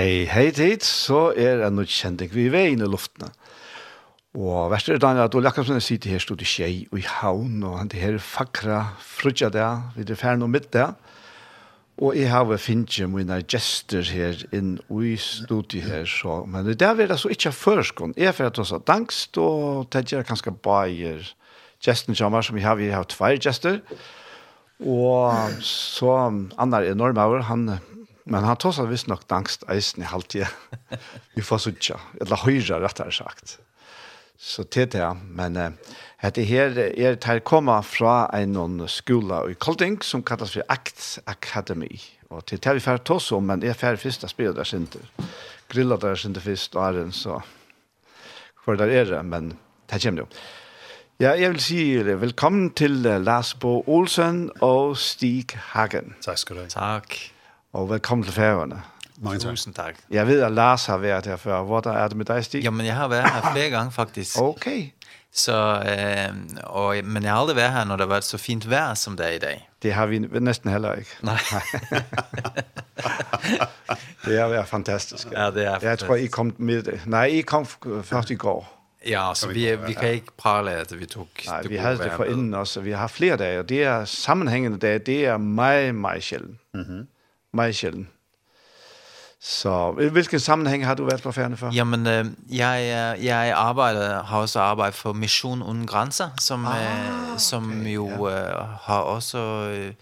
[0.00, 3.26] Hei, hei tid, så er en kjending vi vei inn i luftene.
[4.32, 7.58] Og verst er det Daniel Ole Jakobsen sitter her stod i Kjei og i Havn,
[7.68, 10.94] og han er her fakra frutja der, vi er ferdig og midt der.
[12.00, 16.38] Og jeg har finnet mine gester her inn i studiet her, så.
[16.48, 18.16] men det er vil jeg så ikke ha førskånd.
[18.16, 21.18] Jeg er får ta seg dangst, og tenker jeg kanskje bare
[21.84, 23.82] gesten kommer, som vi har, vi har tve gester.
[24.80, 26.16] Og så
[26.56, 27.82] Anna er Normauer, han
[28.30, 30.46] Men han tar seg visst nok dangst eisen i halvtid.
[31.34, 33.58] Vi får suttja, eller høyre rettere sagt.
[34.40, 35.04] Så til det,
[35.36, 38.54] men uh, dette her er til å komme fra en
[38.88, 41.98] skola i Kolding som kallas for ACT Academy.
[42.30, 44.68] Og til det vi får ta oss om, men jeg får først å spille der
[44.68, 45.02] sinter.
[45.68, 47.42] Grilla der sinter først og æren, så
[48.64, 49.52] hvor der er det, men
[49.90, 50.30] det kommer jo.
[51.20, 51.82] Ja, jeg vil si
[52.22, 56.14] velkommen til Lars Bo Olsen og Stig Hagen.
[56.24, 56.70] Takk skal du ha.
[56.72, 57.18] Takk
[57.72, 58.82] og velkommen til færgerne.
[59.22, 59.50] Mange takk.
[59.50, 59.96] Tusen takk.
[60.10, 61.62] Jeg ved, at Lars har været her før.
[61.62, 62.62] Hvor er det med dig, Stig?
[62.62, 64.40] Jamen, jeg har været her flere gange, faktisk.
[64.40, 64.84] Okay.
[65.32, 68.70] Så, øh, og, men jeg har aldrig været her, når det har et så fint
[68.70, 69.68] vejr, som det er i dag.
[69.82, 71.10] Det har vi næsten heller ikke.
[71.22, 71.34] Nej.
[74.24, 75.28] det har været fantastisk.
[75.32, 75.84] Ja, det er fantastisk.
[75.84, 77.00] Jeg tror, I kom med det.
[77.06, 77.66] Nej, I kom
[78.02, 78.76] først i går.
[79.06, 82.12] Ja, så vi, vi kan ikke prale at vi tog Nej, det vi havde det
[82.12, 82.80] for inden også.
[82.80, 84.98] Vi har flere dage, og det er sammenhængende dage.
[84.98, 86.58] Det er meget, meget sjældent.
[86.74, 87.06] Mm
[87.52, 88.08] meget sjældent.
[89.42, 91.70] Så i hvilken sammenhæng har du været på færgerne for?
[91.74, 97.38] Jamen, øh, jeg, jeg arbejder, har også arbejdet for Mission Uden Grænser, som, ah, øh,
[97.38, 98.48] som okay, jo ja.
[98.48, 99.92] øh, har også øh,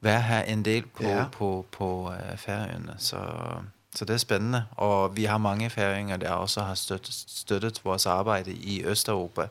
[0.00, 1.24] været her en del på, ja.
[1.24, 2.94] på, på, på øh, færgerne.
[2.98, 3.16] Så,
[3.94, 4.64] så det er spændende.
[4.70, 9.46] Og vi har mange færinger, der også har støttet, støttet vores arbejde i Østeuropa.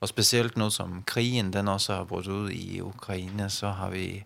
[0.00, 4.24] Og specielt nu som krigen, den også har brudt ud i Ukraine, så har vi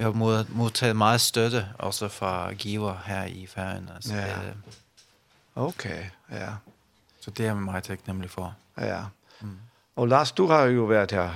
[0.00, 3.90] vi har mod, modtaget meget støtte, også fra giver her i Færøen.
[3.94, 4.22] Altså, ja.
[4.22, 4.54] Det,
[5.54, 6.48] okay, ja.
[7.20, 8.54] Så det er vi meget taknemmelig for.
[8.78, 9.00] Ja.
[9.40, 9.48] Mm.
[9.96, 11.30] Og Lars, du har jo været her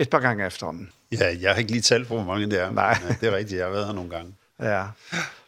[0.00, 0.90] et par gange efterhånden.
[1.12, 2.70] Ja, jeg har ikke lige talt på, hvor mange det er.
[2.70, 2.98] Nej.
[3.08, 4.34] Men, det er rigtigt, jeg har været her nogle gange.
[4.60, 4.84] Ja.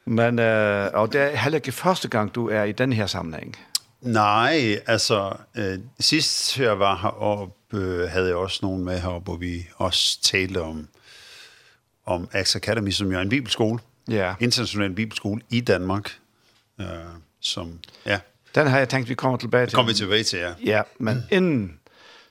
[0.05, 3.57] Men, øh, og det er heller ikke første gang, du er i den her sammenhæng.
[4.01, 9.37] Nej, altså, øh, sidst jeg var heroppe, øh, havde jeg også nogen med heroppe, hvor
[9.37, 10.89] vi også talte om
[12.11, 13.79] om Axe Academy, som jo er en bibelskole.
[14.09, 14.35] Ja.
[14.41, 16.19] International bibelskole i Danmark.
[16.81, 16.87] Øh,
[17.41, 18.21] som, ja.
[18.55, 19.75] Den har jeg tænkt, vi kommer tilbage til.
[19.75, 20.55] Kommer vi tilbage til, ja.
[20.65, 21.23] Ja, men mm.
[21.31, 21.79] inden,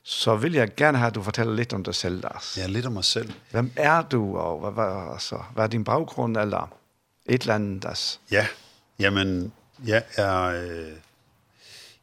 [0.03, 2.57] så vil jeg gerne have, at du fortæller lidt om dig selv, Lars.
[2.57, 3.31] Ja, lidt om mig selv.
[3.51, 6.73] Hvem er du, og hvad, hvad, altså, hvad er din baggrund, eller
[7.25, 8.21] et eller andet, Lars?
[8.31, 8.47] Ja,
[8.99, 9.53] jamen,
[9.85, 10.41] jeg er...
[10.43, 10.91] Øh,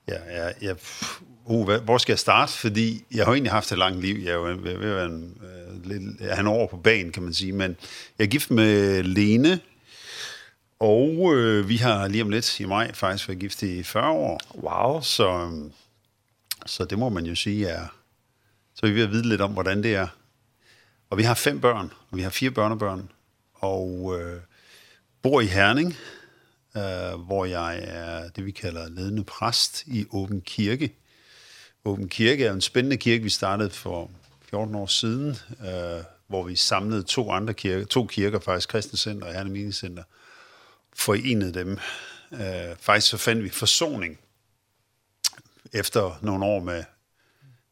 [0.06, 0.52] jeg er...
[0.62, 0.76] Jeg,
[1.46, 2.52] oh, hvad, hvor skal jeg starte?
[2.52, 4.18] Fordi jeg har egentlig haft et langt liv.
[4.24, 5.40] Jeg er jo jeg, en,
[5.84, 7.52] lidt, han over på banen, kan man sige.
[7.52, 7.76] Men
[8.18, 9.60] jeg er gift med Lene,
[10.78, 14.40] og øh, vi har lige om lidt i maj faktisk været gift i 40 år.
[14.54, 15.00] Wow.
[15.00, 15.50] Så,
[16.66, 17.86] så det må man jo sige er...
[18.74, 20.06] Så vi er ved at vide lidt om, hvordan det er.
[21.10, 23.10] Og vi har fem børn, og vi har fire børnebørn,
[23.54, 24.40] og øh,
[25.22, 25.96] bor i Herning,
[26.76, 30.92] øh, hvor jeg er det, vi kalder ledende præst i Åben Kirke
[31.86, 34.10] Åben Kirke er en spændende kirke, vi startede for
[34.50, 35.28] 14 år siden,
[35.60, 40.02] øh, hvor vi samlede to andre kirker, to kirker faktisk, Kristenscenter og Herne Minicenter,
[40.94, 41.78] forenede dem.
[42.32, 44.18] Øh, faktisk så fandt vi forsoning
[45.72, 46.84] efter nogle år med,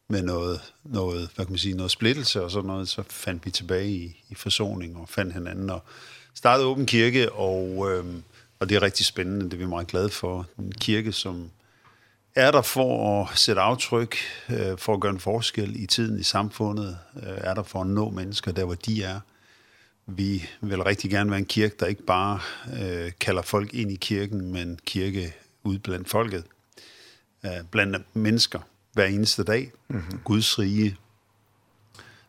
[0.08, 3.50] med noget, noget, hvad kan man sige, noget splittelse og sådan noget, så fandt vi
[3.50, 5.82] tilbage i, i forsoning og fandt hinanden og
[6.34, 8.04] startede Åben Kirke, og, øh,
[8.58, 10.46] og det er rigtig spændende, det er vi meget glade for.
[10.58, 11.50] En kirke, som
[12.34, 14.16] er der for at sætte aftryk,
[14.50, 17.86] øh, for at gøre en forskel i tiden i samfundet, øh, er der for at
[17.86, 19.20] nå mennesker der, hvor de er.
[20.06, 22.40] Vi vil rigtig gerne være en kirke, der ikke bare
[22.82, 26.44] øh, kalder folk ind i kirken, men kirke ud blandt folket,
[27.44, 28.60] øh, blandt mennesker
[28.92, 29.72] hver eneste dag.
[29.88, 30.16] Mm -hmm.
[30.24, 30.96] Guds rige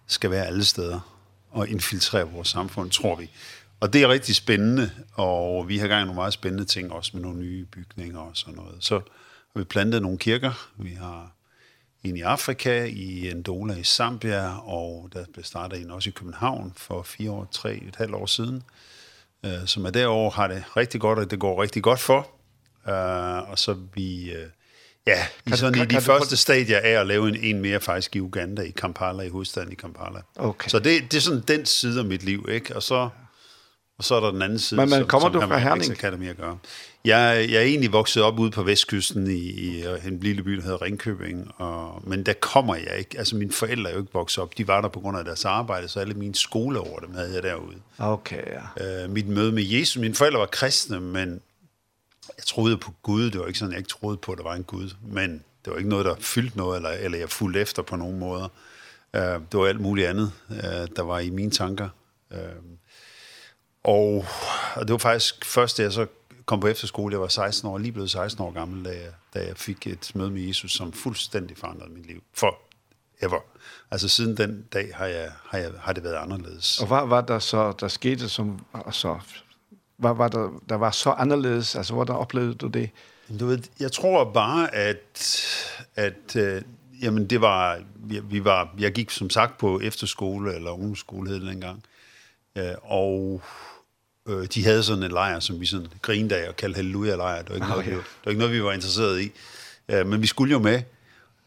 [0.07, 0.99] skal være alle steder
[1.51, 3.29] og infiltrere vores samfund, tror vi.
[3.79, 7.11] Og det er rigtig spændende, og vi har gang i nogle meget spændende ting, også
[7.13, 8.75] med nogle nye bygninger og sådan noget.
[8.79, 9.01] Så
[9.59, 10.69] vi plantet nogle kirker.
[10.77, 11.31] Vi har
[12.03, 16.73] en i Afrika, i Andola i Zambia, og der blev startet en også i København
[16.75, 18.63] for fire år, tre, et halvt år siden,
[19.43, 22.19] Uh, som er derovre har det rigtig godt, og det går rigtig godt for.
[22.87, 24.31] Uh, og så vi...
[24.35, 24.49] uh,
[25.07, 27.61] Ja, kan, i sådan kan, i de kan første stadier er at lave en, en
[27.61, 30.21] mere faktisk i Uganda, i Kampala, i hovedstaden i Kampala.
[30.35, 30.69] Okay.
[30.69, 32.75] Så det, det er sådan den side af mit liv, ikke?
[32.75, 33.09] Og så
[33.97, 35.92] Og så er der den anden side, men, men som, kommer som, du fra Herning?
[35.92, 36.57] Academy at gøre.
[37.06, 40.62] Jeg, jeg er egentlig vokset op ude på vestkysten i, i en lille by, der
[40.62, 43.18] hedder Ringkøbing, og, men der kommer jeg ikke.
[43.18, 44.57] Altså mine forældre er jo ikke vokset op.
[44.57, 47.44] De var der på grund af deres arbejde, så alle mine skoleår, dem havde jeg
[47.44, 47.75] derude.
[48.00, 48.44] Okay,
[48.77, 49.03] ja.
[49.03, 51.41] Øh, mit møde med Jesus, mine forældre var kristne, men
[52.38, 53.31] jeg troede på Gud.
[53.31, 54.89] Det var ikke sådan, jeg ikke troede på, at der var en Gud.
[55.07, 58.19] Men det var ikke noget, der fyldte noget, eller, eller jeg fulgte efter på nogen
[58.19, 58.48] måder.
[59.15, 61.89] Øh, det var alt muligt andet, øh, der var i mine tanker.
[62.33, 62.39] Øh,
[63.85, 64.25] Og,
[64.75, 66.05] og det var faktisk først, da jeg så
[66.45, 69.47] kom på efterskole, jeg var 16 år, lige blevet 16 år gammel, da jeg, da
[69.47, 72.23] jeg fik et møde med Jesus, som fuldstændig forandrede mit liv.
[72.33, 72.57] For
[73.21, 73.39] ever.
[73.91, 76.79] Altså siden den dag har jeg har jeg har det været anderledes.
[76.81, 79.19] Og hvad var der så der skete som altså
[79.97, 81.75] hvad var der der var så anderledes?
[81.75, 82.89] Altså hvordan oplevede du det?
[83.39, 85.45] Du ved, jeg tror bare at
[85.95, 86.61] at øh,
[87.01, 91.47] jamen det var vi, vi var jeg gik som sagt på efterskole eller ungdomsskole hed
[91.47, 91.83] dengang.
[92.55, 93.41] Eh øh, og
[94.27, 97.42] øh, de havde sådan en lejr, som vi sådan grinede af og kaldte halleluja-lejr.
[97.42, 97.89] Det var ikke, okay.
[97.89, 99.31] noget, det var ikke noget, vi var interesseret i.
[99.89, 100.81] Øh, men vi skulle jo med.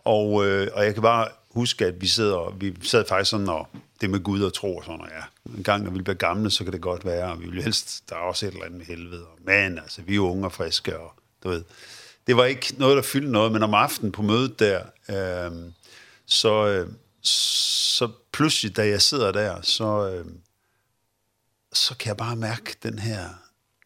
[0.04, 3.68] Og, øh, og jeg kan bare huske, at vi sidder, vi sad faktisk sådan, og
[4.00, 6.50] det med Gud og tro og sådan, og ja, en gang, når vi bliver gamle,
[6.50, 8.78] så kan det godt være, og vi vil helst, der er også et eller andet
[8.78, 11.12] med helvede, og man, altså, vi er unge og friske, og
[11.44, 11.64] du ved.
[12.26, 15.52] Det var ikke noget, der fyldte noget, men om aftenen på mødet der, øh,
[16.26, 16.88] så, øh,
[17.22, 20.24] så pludselig, da jeg sidder der, så, øh,
[21.72, 23.28] så kan jeg bare mærke den her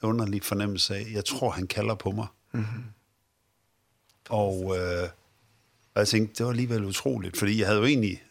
[0.03, 2.27] underlige fornemmelse af, jeg tror, han kalder på mig.
[2.53, 2.83] Mm -hmm.
[4.29, 5.09] Og, øh,
[5.95, 8.23] og jeg tænkte, det var alligevel utroligt, fordi jeg havde jo egentlig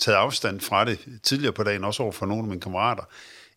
[0.00, 3.02] taget afstand fra det tidligere på dagen, også over for nogle af mine kammerater.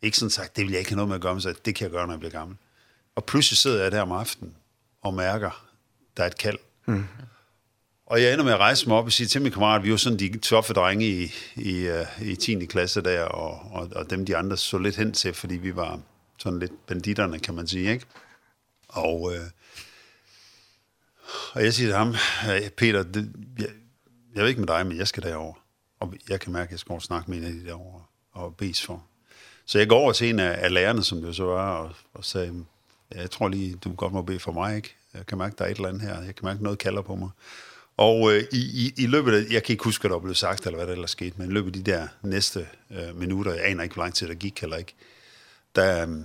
[0.01, 1.75] Ikke sådan sagt, det vil jeg ikke have noget med at gøre, men så det
[1.75, 2.57] kan jeg gøre, når jeg bliver gammel.
[3.15, 4.55] Og pludselig sidder jeg der om aftenen
[5.01, 5.65] og mærker,
[6.17, 6.57] der er et kald.
[6.85, 6.99] Mm.
[7.03, 7.25] -hmm.
[8.09, 9.97] Og jeg ender med at rejse mig op og sige til min kammerat, vi var
[9.97, 12.65] sådan de toffe drenge i, i, i 10.
[12.65, 15.99] klasse der, og, og, og dem de andre så lidt hen til, fordi vi var
[16.37, 18.05] sådan lidt banditterne, kan man sige, ikke?
[18.87, 19.41] Og, øh,
[21.53, 22.15] og jeg siger til ham,
[22.77, 23.67] Peter, det, jeg,
[24.35, 25.53] jeg ved ikke med dig, men jeg skal derover.
[25.99, 28.55] Og jeg kan mærke, at jeg skal over snakke med en af de derovre og
[28.55, 29.03] bes for.
[29.65, 32.25] Så jeg går over til en af, af lærerne, som det så var, og, og
[32.25, 32.65] sagde,
[33.15, 34.95] ja, jeg tror lige, du godt må bede for mig, ikke?
[35.13, 36.21] Jeg kan mærke, der er et eller andet her.
[36.21, 37.29] Jeg kan mærke, noget kalder på mig.
[37.99, 40.65] Og øh, i, i, i løbet af, jeg kan ikke huske, hvad der blev sagt,
[40.65, 43.65] eller hvad der ellers skete, men i løbet af de der næste øh, minutter, jeg
[43.65, 44.95] aner ikke, hvor lang tid der gik heller ikke,
[45.75, 46.15] der, øh,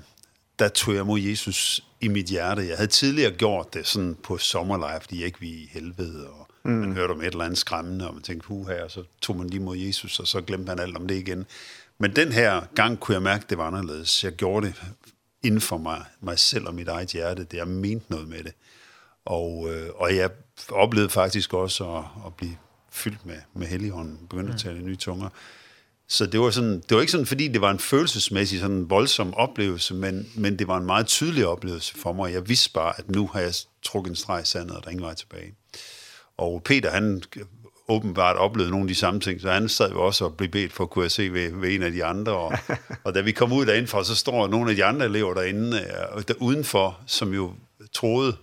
[0.58, 2.68] der tog jeg mod Jesus i mit hjerte.
[2.68, 6.48] Jeg havde tidligere gjort det sådan på sommerlejr, fordi jeg ikke ville i helvede, og
[6.64, 6.70] mm.
[6.70, 9.36] man hørte om et eller andet skræmmende, og man tænkte, hu her, og så tog
[9.36, 11.46] man lige mod Jesus, og så glemte man alt om det igen.
[11.98, 14.24] Men den her gang kunne jeg mærke, det var anderledes.
[14.24, 14.82] Jeg gjorde det
[15.42, 18.52] inden for mig, mig selv og mit eget hjerte, det jeg mente noget med det.
[19.24, 20.30] Og, øh, og jeg
[20.70, 22.56] oplevede faktisk også at, at blive
[22.90, 24.54] fyldt med, med helligånden, begyndte mm.
[24.54, 25.28] at tale nye tunger.
[26.08, 29.34] Så det var, sådan, det var ikke sådan, fordi det var en følelsesmæssig sådan voldsom
[29.34, 32.32] oplevelse, men, men det var en meget tydelig oplevelse for mig.
[32.32, 34.90] Jeg vidste bare, at nu har jeg trukket en streg i sandet, og der er
[34.90, 35.54] ingen vej tilbage.
[36.36, 37.22] Og Peter, han
[37.88, 40.72] åbenbart oplevede nogle af de samme ting, så han sad jo også og blev bedt
[40.72, 42.32] for, kunne se ved, ved en af de andre.
[42.32, 42.52] Og,
[43.04, 46.28] og da vi kom ud derindfor, så står nogle af de andre elever derinde, og
[46.28, 47.52] der udenfor, som jo
[47.92, 48.36] troede,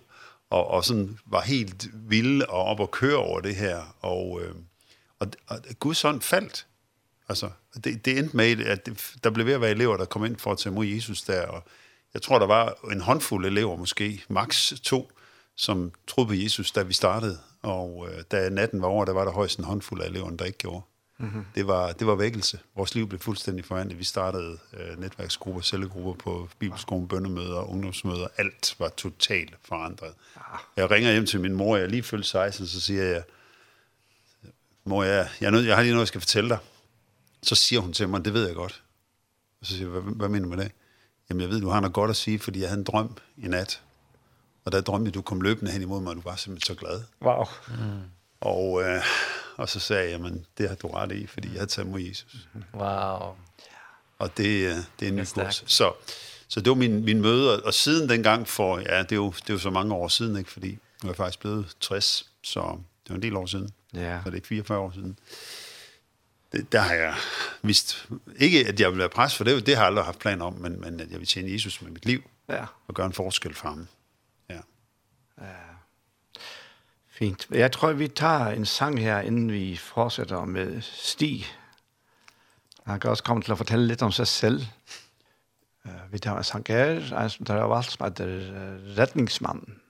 [0.51, 3.96] og, og sådan var helt vild og op og køre over det her.
[4.01, 4.55] Og, øh,
[5.20, 6.67] og, og Guds hånd faldt.
[7.29, 7.50] Altså,
[7.84, 10.38] det, det endte med, at det, der blev ved at være elever, der kom ind
[10.38, 11.48] for at tage imod Jesus der.
[11.48, 11.63] Og
[12.13, 15.12] jeg tror, der var en håndfuld elever måske, max to,
[15.55, 17.39] som troede på Jesus, da vi startede.
[17.62, 20.46] Og øh, da natten var over, der var der højst en håndfuld af eleverne, der
[20.46, 20.81] ikke gjorde.
[21.22, 21.46] Mm-hmm.
[21.56, 22.60] Det var det var vækkelse.
[22.75, 24.00] Vores liv blev fuldstændig forandret.
[24.00, 28.28] Vi startede øh, netværksgrupper, cellegrupper på bibelskolen, bønnemøder, ungdomsmøder.
[28.38, 30.13] Alt var totalt forandret.
[30.36, 30.60] Ah.
[30.78, 33.24] Jeg ringer hjem til min mor, jeg er lige fyldt 16, så siger jeg,
[34.86, 36.58] mor, jeg, jeg, er nød, jeg har lige noget, jeg skal fortælle dig.
[37.44, 38.84] Så siger hun til mig, det ved jeg godt.
[39.62, 40.72] Og så siger jeg, hvad, hvad mener du med det?
[41.30, 43.48] Jamen, jeg ved, du har noget godt at sige, fordi jeg havde en drøm i
[43.48, 43.82] nat.
[44.66, 47.01] Og der drømte, du kom løbende hen imod mig, og du var simpelthen så glad.
[47.22, 47.46] Wow.
[47.68, 48.01] Mm.
[48.42, 48.84] Og...
[48.84, 49.04] Øh,
[49.62, 52.00] Og så sagde jeg, men det har du ret i, fordi jeg har taget mod
[52.00, 52.48] Jesus.
[52.74, 53.36] Wow.
[54.20, 54.38] Og det,
[55.00, 55.63] det er en ny kurs.
[55.68, 55.94] Så,
[56.48, 59.50] så det var min, min møde, og siden dengang for, ja, det er, jo, det
[59.50, 60.51] er jo så mange år siden, ikke?
[60.51, 62.60] fordi nu er jeg faktisk blevet 60, så
[63.03, 63.70] det var en del år siden.
[63.94, 64.20] Ja.
[64.24, 65.20] Så det er 44 år siden.
[66.51, 67.15] Det, der har jeg
[67.62, 70.46] vist, ikke at jeg vil være præst, for det, det har jeg aldrig haft planer
[70.46, 72.24] om, men, men at jeg vil tjene Jesus med mit liv.
[72.50, 72.65] Ja.
[72.88, 73.88] Og gøre en forskel for ham.
[74.50, 74.60] Ja.
[75.41, 75.71] Ja.
[77.22, 77.48] Fint.
[77.51, 81.46] Jeg tror, vi tager en sang her, inden vi fortsætter med Stig.
[82.86, 84.62] Han kan også komme til at fortælle lidt om sig selv.
[86.12, 88.25] Vi tager en sang her, en som der er valgt, som heter
[88.98, 89.82] Redningsmannen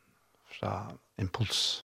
[0.59, 1.85] fra Impuls.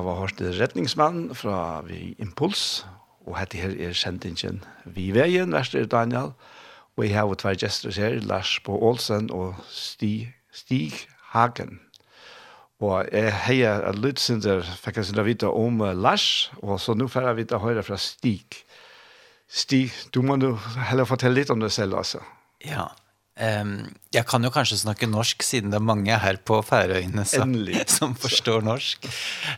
[0.00, 2.86] hava hørt redningsmann fra vi Impuls,
[3.28, 6.32] og hette her er sendingen Vi Veien, verste er Daniel,
[6.96, 10.96] og jeg hava tvær gestur her, Lars Bo Olsen og Stig, Stig
[11.34, 11.80] Hagen.
[12.80, 17.28] Og jeg heia at Lutzinder fikk jeg sinne vite om Lars, og så nå får
[17.28, 18.62] jeg vite høyre fra Stig.
[19.52, 20.54] Stig, du må nå
[20.88, 22.24] heller fortelle litt om deg selv, altså.
[22.64, 22.88] Ja,
[23.40, 27.68] Um, jag kan ju kanske snacka norsk siden det är många här på Färöarna som,
[27.86, 29.06] som förstår norsk.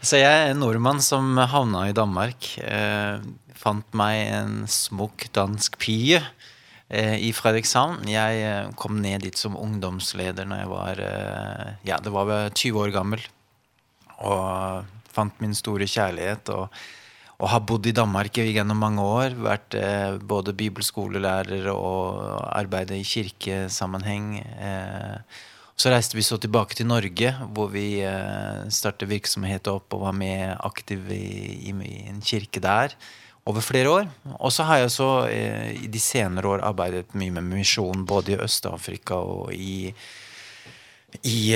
[0.00, 2.58] Så jag är en norrman som havna i Danmark.
[2.58, 3.18] Eh,
[3.54, 6.22] fant mig en smuk dansk pige
[6.88, 8.08] eh, i Fredrikshavn.
[8.08, 12.80] Jag eh, kom ner dit som ungdomsleder när jag var eh, ja, det var 20
[12.80, 13.20] år gammal.
[14.06, 16.72] Och fant min stora kärlek och
[17.42, 22.20] og har bodd i Danmark gjennom mange år, vært eh, både bibelskolelærer og
[22.54, 24.36] arbeidet i kirkesammenheng.
[24.38, 25.40] Eh,
[25.74, 30.14] så reiste vi så tilbake til Norge, hvor vi eh, startet virksomhet opp og var
[30.14, 31.26] med aktiv i,
[31.72, 32.94] i, i en kirke der
[33.42, 34.10] over flere år.
[34.38, 38.36] Og så har jeg så eh, i de senere år arbeidet mye med misjon både
[38.36, 39.94] i Øst-Afrika og i
[41.28, 41.52] i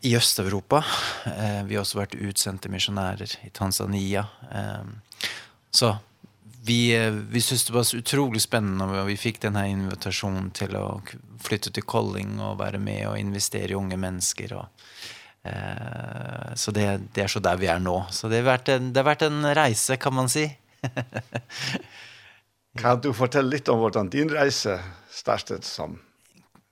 [0.00, 0.84] i Østeuropa.
[1.26, 4.26] Eh vi har också varit utsända missionärer i Tanzania.
[4.52, 5.00] Ehm
[5.70, 5.96] Så
[6.64, 10.76] vi vi syns det var så otroligt spännande och vi fick den här invitationen till
[10.76, 11.00] att
[11.40, 14.66] flytta till Kolling och vara med och investera i unga människor och
[15.48, 18.02] eh så det det är så där vi är nu.
[18.10, 20.50] Så det har varit en det har varit en resa kan man säga.
[22.78, 24.78] kan du fortälla lite om vart din resa
[25.10, 25.98] startade som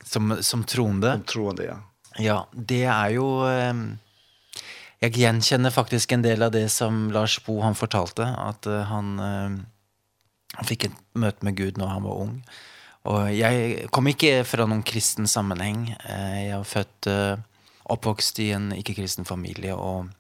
[0.05, 1.13] som som troende?
[1.13, 1.77] Som troende ja.
[2.19, 3.75] Ja, det är ju eh,
[5.03, 9.09] jag gjenkjenner faktisk en del av det som Lars Bo han fortalte, at uh, han,
[9.19, 9.57] uh,
[10.55, 12.37] han fikk et møte med Gud når han var ung.
[13.11, 15.89] Og jeg kom ikke fra noen kristen sammenheng.
[16.07, 17.43] Uh, jeg var født uh,
[17.91, 20.13] oppvokst i en ikke-kristen familie, og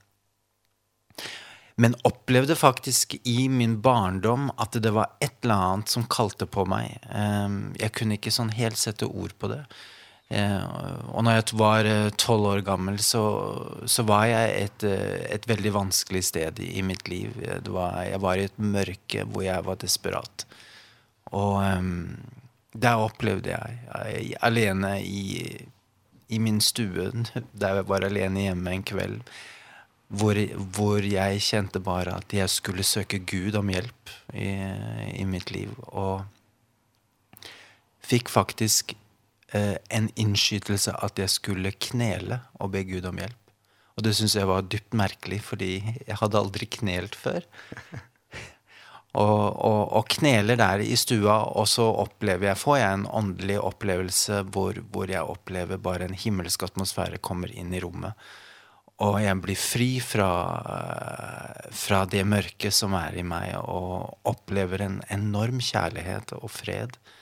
[1.80, 6.66] men opplevde faktisk i min barndom at det var et eller annet som kalte på
[6.68, 6.98] meg.
[7.08, 9.62] Ehm jeg kunne ikke sånn helt sette ord på det.
[9.64, 9.91] Uh,
[10.32, 10.64] Eh,
[11.08, 16.24] och när jag var 12 år gammal så så var jag ett ett väldigt vanskligt
[16.24, 17.58] sted i, i mitt liv.
[17.64, 20.46] Det var jag var i ett mörke hvor jag var desperat.
[21.24, 22.16] Och ehm
[22.72, 23.68] där upplevde jag,
[24.22, 25.56] jag alene i
[26.28, 27.12] i min stue
[27.52, 29.22] där jag var alene hemma en kväll
[30.12, 30.36] hvor,
[30.76, 34.48] hvor jeg kjente bare at jeg skulle søke Gud om hjelp i,
[35.22, 36.24] i mitt liv, og
[38.04, 38.92] fikk faktisk
[39.56, 43.38] eh, en innskytelse at jeg skulle knele og be Gud om hjelp.
[43.96, 45.74] Og det synes jeg var dypt merkelig, fordi
[46.06, 47.44] jeg hadde aldri knelt før.
[49.24, 53.58] og, og, og kneler der i stua, og så opplever jeg, får jeg en åndelig
[53.60, 58.16] opplevelse hvor, hvor jeg opplever bare en himmelsk atmosfære kommer inn i rommet.
[59.02, 60.30] Og jeg blir fri fra,
[61.74, 66.94] fra det mørke som er i meg, og opplever en enorm kjærlighet og fred.
[66.94, 67.21] Eh,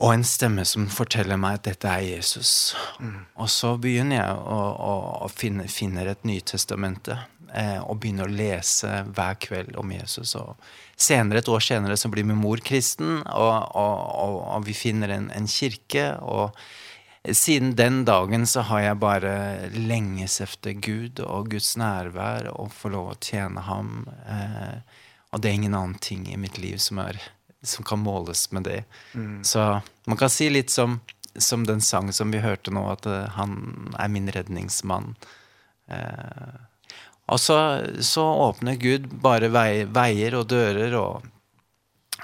[0.00, 2.74] Og en stemme som forteller meg at dette er Jesus.
[3.04, 3.26] Mm.
[3.36, 4.94] Og så begynner jeg å, å,
[5.26, 7.18] å finne, finner et nytestamente
[7.52, 10.32] eh, og begynner å lese hver kveld om Jesus.
[10.40, 10.56] Og
[10.96, 15.12] senere, et år senere så blir min mor kristen, og, og, og, og vi finner
[15.18, 16.06] en, en kirke.
[16.24, 16.56] Og
[17.36, 19.34] siden den dagen så har jeg bare
[19.76, 24.08] lenges efter Gud og Guds nærvær og får lov å tjene ham.
[24.24, 27.20] Eh, og det er ingen annen ting i mitt liv som er
[27.62, 28.84] som kan måles med det.
[29.14, 29.44] Mm.
[29.44, 31.00] Så man kan si litt som,
[31.36, 35.14] som den sangen som vi hørte nå, at uh, han er min redningsmann.
[35.90, 36.56] Eh,
[37.30, 41.26] og så, så åpner Gud bare vei, veier og dører, og,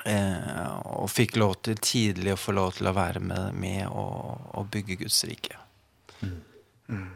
[0.06, 4.48] eh, og fikk lov til tidlig å få lov til å være med, med og,
[4.54, 5.58] og bygge Guds rike.
[6.22, 6.36] Mm.
[6.88, 7.08] Mm.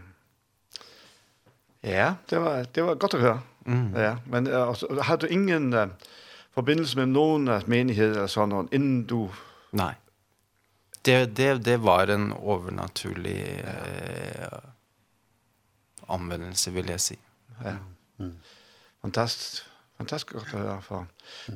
[1.87, 3.39] Ja, det var, det var godt å høre.
[3.65, 3.87] Mm.
[3.97, 4.75] Ja, men uh,
[5.07, 5.73] hadde du ingen...
[5.75, 6.17] Uh,
[6.55, 9.31] forbindelse med noen af eller sånn, noget, inden du...
[9.73, 9.95] Nej.
[11.05, 14.59] Det, det, det var en overnaturlig eh, øh,
[16.09, 17.19] anvendelse, vil jeg.
[17.65, 17.77] Ja.
[18.19, 18.37] Mm.
[19.03, 19.67] Fantastisk.
[20.01, 21.09] Fantastisk godt å høre for.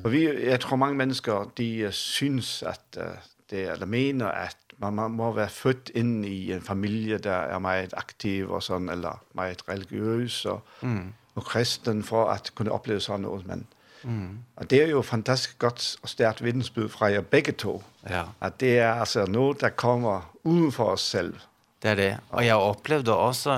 [0.03, 3.17] Og vi, jeg tror mange mennesker, de uh, synes, at uh,
[3.49, 7.59] det, eller mener, at man, man må være født inn i en familie, der er
[7.59, 11.13] meget aktiv og sånn, eller meget religiøs og, mm.
[11.35, 13.65] og kristen, for at kunne oppleve sånn noe, Men
[14.05, 14.37] Mm.
[14.55, 17.79] Og det er jo fantastisk godt og stærkt vidensbyd fra jer begge to.
[18.09, 18.23] Ja.
[18.41, 21.33] At det er altså noe der kommer uden for oss selv.
[21.81, 22.11] Det er det.
[22.29, 23.57] Og jeg upplevde også,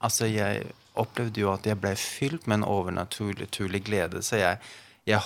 [0.00, 0.62] altså jeg
[0.98, 4.58] upplevde jo at jeg ble fylld med en overnaturlig turlig glede, så jeg,
[5.06, 5.20] jeg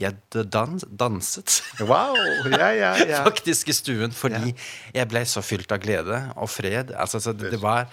[0.00, 0.14] jeg
[0.52, 1.62] dans, danset.
[1.80, 2.16] Wow,
[2.50, 3.22] ja, ja, ja.
[3.28, 4.54] Faktisk i stuen, fordi ja.
[4.94, 6.94] jeg ble så fylt av glede og fred.
[6.96, 7.86] Altså, så det, det var,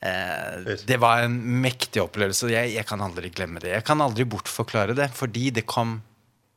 [0.00, 2.48] Eh, det var en mäktig upplevelse.
[2.48, 3.68] Jag jag kan aldrig glömma det.
[3.68, 6.02] Jag kan aldrig bortförklara det för det kom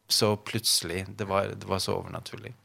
[0.08, 1.18] så plötsligt.
[1.18, 2.56] Det var det var så övernaturligt.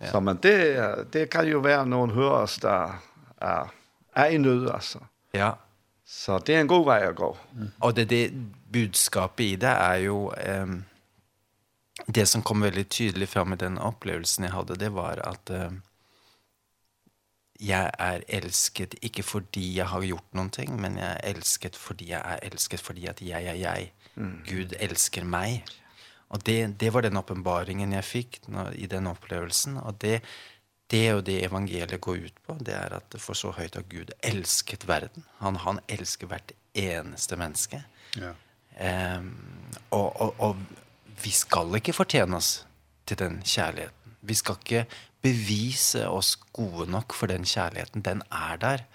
[0.00, 0.06] Ja.
[0.10, 2.92] Så men det det kan ju vara någon hörs där
[3.38, 3.66] är
[4.12, 5.06] är i nöd alltså.
[5.32, 5.58] Ja.
[6.06, 7.36] Så det är en god väg att gå.
[7.52, 7.70] Mm.
[7.78, 8.30] Och det det
[8.68, 10.84] budskapet i det är ju ehm
[12.06, 15.82] det som kom väldigt tydligt fram i den upplevelsen jag hade det var att um,
[17.62, 22.10] jeg er elsket ikke fordi jeg har gjort noen ting, men jeg er elsket fordi
[22.10, 23.92] jeg er elsket fordi at jeg er jeg.
[24.14, 24.40] Mm.
[24.48, 25.62] Gud elsker meg.
[26.34, 30.18] Og det, det var den åpenbaringen jeg fikk når, i den opplevelsen, og det,
[30.90, 33.86] det er jo det evangeliet går ut på, det er at for så høyt har
[33.90, 35.26] Gud elsket verden.
[35.38, 37.84] Han, han elsker hvert eneste menneske.
[38.18, 38.34] Ja.
[38.74, 39.30] Um,
[39.94, 40.56] og, og, og
[41.22, 42.64] vi skal ikke fortjene oss
[43.06, 44.16] til den kjærligheten.
[44.24, 44.86] Vi skal ikke
[45.24, 48.86] bevise oss gode nok for den kjærligheten, den er der.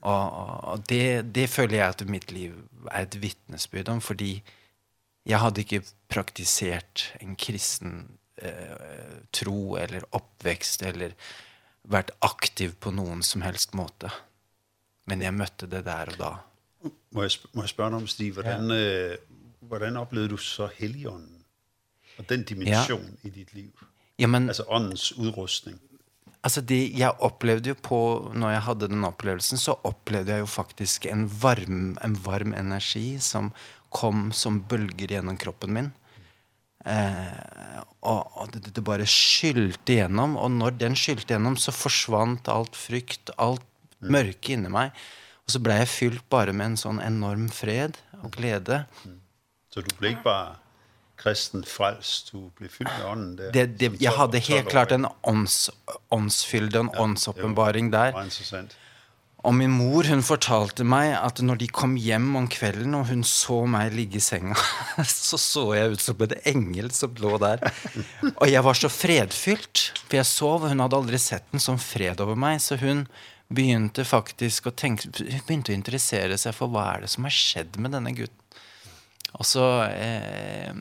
[0.00, 0.30] Og,
[0.72, 2.54] og det, det føler jeg at mitt liv
[2.90, 4.38] er et vittnesbyrd om, fordi
[5.28, 7.96] jeg hadde ikke praktisert en kristen
[8.42, 11.16] eh, tro eller oppvekst eller
[11.88, 14.10] vært aktiv på noen som helst måte.
[15.08, 16.32] Men jeg møtte det der og da.
[17.16, 18.78] Må jeg, må jeg spørre om, Stig, hvordan, ja.
[18.78, 19.18] øh,
[19.68, 21.44] hvordan opplevde du så helligånden
[22.18, 23.28] og den dimension ja.
[23.28, 23.86] i ditt liv?
[24.20, 25.78] Ja, men, alltså åndens utrustning.
[26.40, 30.46] Alltså det jag upplevde ju på när jag hade den upplevelsen så upplevde jag ju
[30.46, 33.52] faktiskt en varm en varm energi som
[33.88, 35.90] kom som bølger genom kroppen min.
[36.84, 37.48] Eh
[38.00, 42.76] och, og det, det bara skylte igenom och när den skylte igenom så försvann allt
[42.76, 43.62] frykt, allt
[43.98, 44.90] mørke mörke inne mig.
[45.34, 48.84] Och så blev jag fylld bara med en sån enorm fred och glädje.
[49.74, 50.56] Så du blev bara
[51.18, 53.36] kristen frelst, du ble fyllt med ånden.
[53.38, 55.68] Det, det, det, jeg hadde helt klart en ånds,
[56.14, 58.14] åndsfylde, en ja, åndsoppenbaring der.
[59.46, 63.22] Og min mor hun fortalte meg at når de kom hjem om kvelden og hun
[63.26, 64.56] så meg ligge i senga,
[65.06, 67.62] så så jeg ut som en engel som lå der.
[68.34, 71.78] Og jeg var så fredfylt, for jeg sov, og hun hadde aldri sett en sånn
[71.82, 72.58] fred over meg.
[72.64, 73.06] Så hun
[73.48, 77.38] begynte faktisk å tenke, hun begynte å interessere seg for hva er det som har
[77.38, 78.36] skjedd med denne gutten.
[79.32, 80.72] Och så eh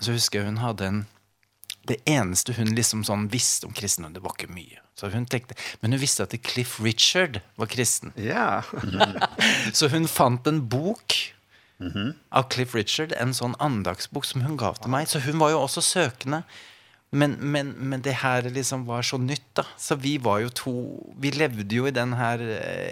[0.00, 1.04] så husker jeg hon hade en
[1.86, 4.80] det eneste hun liksom sånn visste om kristendom, det var ikke mye.
[4.98, 8.10] Så hun tenkte, men hun visste at Cliff Richard var kristen.
[8.18, 8.64] Ja.
[8.82, 9.28] Yeah.
[9.76, 11.14] så hun fant en bok
[11.78, 15.06] av Cliff Richard, en sånn andagsbok som hun gav til meg.
[15.06, 16.42] Så hun var jo også søkende.
[17.14, 19.62] Men, men, men det her liksom var så nytt da.
[19.78, 20.74] Så vi var jo to,
[21.22, 22.42] vi levde jo i den her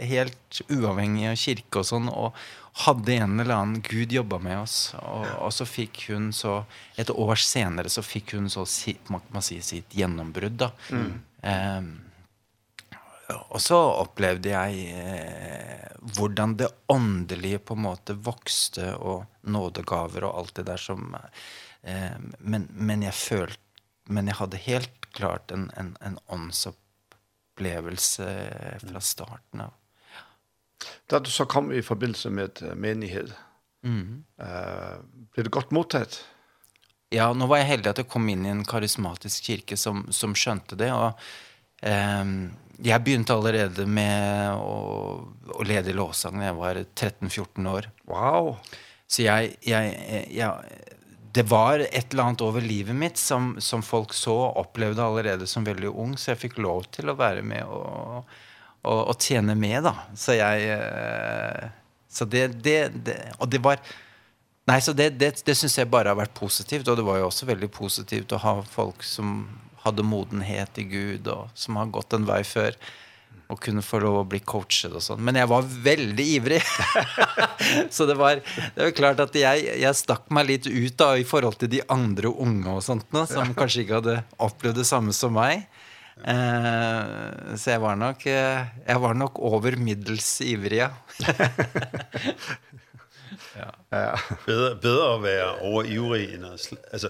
[0.06, 2.38] helt uavhengige kirke og sånn, og,
[2.76, 6.64] hadde en eller annen Gud jobba med oss och och så fick hon så
[6.96, 10.70] ett år senare så fick hon så sitt man kan säga sitt genombrott då.
[10.90, 11.20] Mm.
[11.42, 12.00] Ehm
[13.48, 20.54] och så upplevde jag eh hurdan det andliga på något växte och nådegaver och allt
[20.54, 21.16] det där som
[21.82, 23.52] eh men men jag föll
[24.04, 29.70] men jag hade helt klart en en en åndsupplevelse från starten av.
[31.10, 33.32] Da du så kom i forbindelse med menighet,
[33.84, 34.24] mm.
[34.42, 34.96] uh,
[35.34, 36.20] ble det godt mottatt?
[37.14, 40.34] Ja, nå var jeg heldig at jeg kom inn i en karismatisk kirke som, som
[40.36, 41.14] skjønte det, og
[41.84, 42.34] um,
[42.82, 44.74] jeg begynte allerede med å,
[45.54, 47.88] å lede låsang da jeg var 13-14 år.
[48.10, 48.56] Wow!
[49.06, 50.94] Så jeg, jeg, jeg, jeg
[51.34, 55.48] det var et eller annet over livet mitt som, som folk så og opplevde allerede
[55.50, 58.28] som veldig ung, så jeg fikk lov til å være med og,
[58.84, 59.94] og, og tjene med da.
[60.18, 60.78] Så jeg,
[62.12, 63.80] så det, det, det og det var,
[64.70, 67.30] nei, så det, det, det synes jeg bare har vært positivt, og det var jo
[67.30, 69.46] også veldig positivt å ha folk som
[69.84, 72.76] hadde modenhet i Gud, og som har gått en vei før,
[73.52, 75.20] og kunne få lov å bli coachet og sånn.
[75.24, 76.60] Men jeg var veldig ivrig.
[77.94, 81.26] så det var, det var klart at jeg, jeg stakk meg litt ut da, i
[81.28, 84.16] forhold til de andre unge og sånt, nå, som kanskje ikke hadde
[84.48, 85.66] opplevd det samme som meg.
[86.22, 90.78] Eh, så jeg var nok jeg var nok over middels ivrig.
[93.60, 93.70] ja.
[93.92, 94.14] ja.
[94.46, 97.08] Bedre, bedre at være over ivrig end at, altså,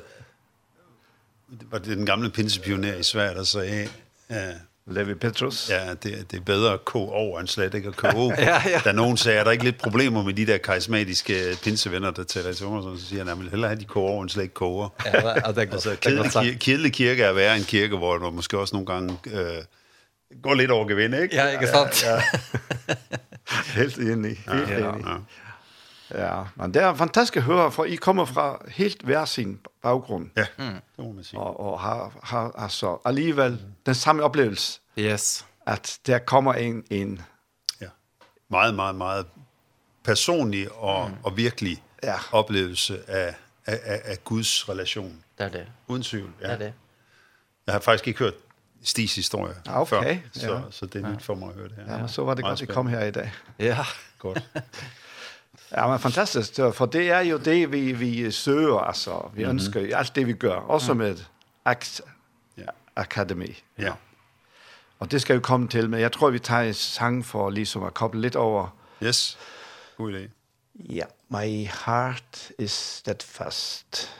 [1.48, 3.88] var det den gamle pinsepioner i Sverige, der sagde,
[4.30, 4.54] eh,
[4.86, 5.70] Levi Petrus.
[5.70, 8.80] Ja, det, det er bedre at koge over end slet ikke at koge ja, ja.
[8.84, 12.50] Der nogen sagde, er der ikke lidt problemer med de der karismatiske pinsevenner, der taler
[12.50, 14.88] i sommer, så siger han, at hellere have de koge over end slet ikke koger.
[15.04, 18.30] Ja, og der går, altså, kedelig, der kedelig kirke er værre en kirke, hvor du
[18.30, 19.62] måske også nogle gange øh,
[20.42, 21.36] går lidt over gevind, ikke?
[21.36, 22.04] Ja, ikke sant?
[22.04, 22.94] Ja, ja.
[23.74, 24.12] Helt enig.
[24.12, 25.04] Helt ja, enig.
[25.04, 25.16] Ja, ja.
[26.14, 30.30] Ja, men det er fantastisk å høre, for I kommer fra helt hver sin baggrund.
[30.36, 30.80] Ja, mm.
[30.96, 31.40] det må man sige.
[31.40, 34.80] Og, og har, har altså alligevel den samme oplevelse.
[34.98, 35.46] Yes.
[35.66, 36.84] At der kommer en...
[36.90, 37.20] en
[37.80, 37.88] ja.
[38.48, 39.26] Meget, meget, meget
[40.04, 41.16] personlig og, mm.
[41.22, 42.16] og virkelig ja.
[42.32, 43.34] oplevelse af,
[43.66, 45.24] af, af, af Guds relation.
[45.38, 45.66] Det er det.
[45.86, 46.46] Uden tvivl, ja.
[46.46, 46.72] Det er det.
[47.66, 48.34] Jeg har faktisk ikke hørt
[48.82, 49.90] Stis historie ah, okay.
[49.90, 50.60] før, så, ja.
[50.60, 51.94] så, så det er nyt for mig at høre det her.
[51.94, 53.32] Ja, ja så var det godt, at I kom her i dag.
[53.58, 53.78] Ja.
[54.18, 54.42] godt.
[55.76, 56.56] Ja, men fantastiskt.
[56.56, 59.30] För det är ju det vi, vi söker, alltså.
[59.34, 59.60] Vi mm -hmm.
[59.60, 60.70] önskar ju allt det vi gör.
[60.70, 61.06] Också mm.
[61.06, 61.24] med
[61.62, 62.00] Act
[62.54, 62.72] ja.
[62.94, 63.54] Academy.
[63.76, 63.92] Ja.
[64.98, 67.82] Og det skal jo komme til, men jeg tror, vi tager en sang for ligesom
[67.82, 68.68] at koble lidt over.
[69.02, 69.38] Yes,
[69.96, 70.28] god idé.
[70.74, 74.10] Ja, my heart is steadfast.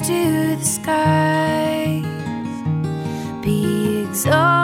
[0.00, 2.04] to the skies.
[3.42, 4.61] Be exalted.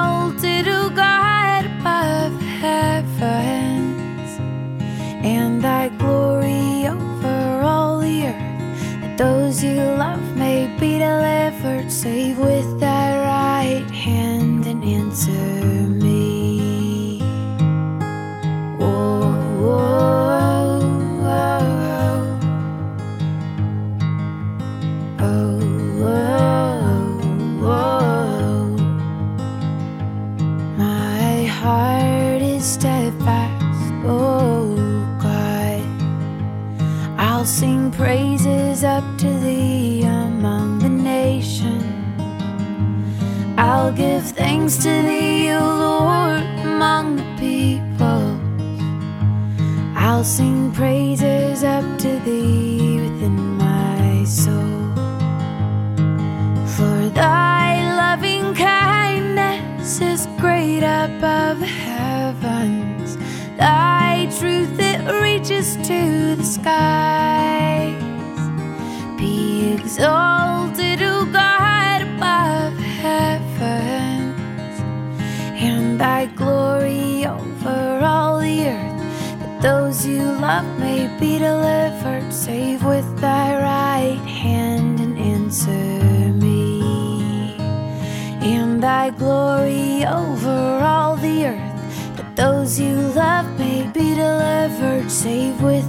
[95.09, 95.88] save with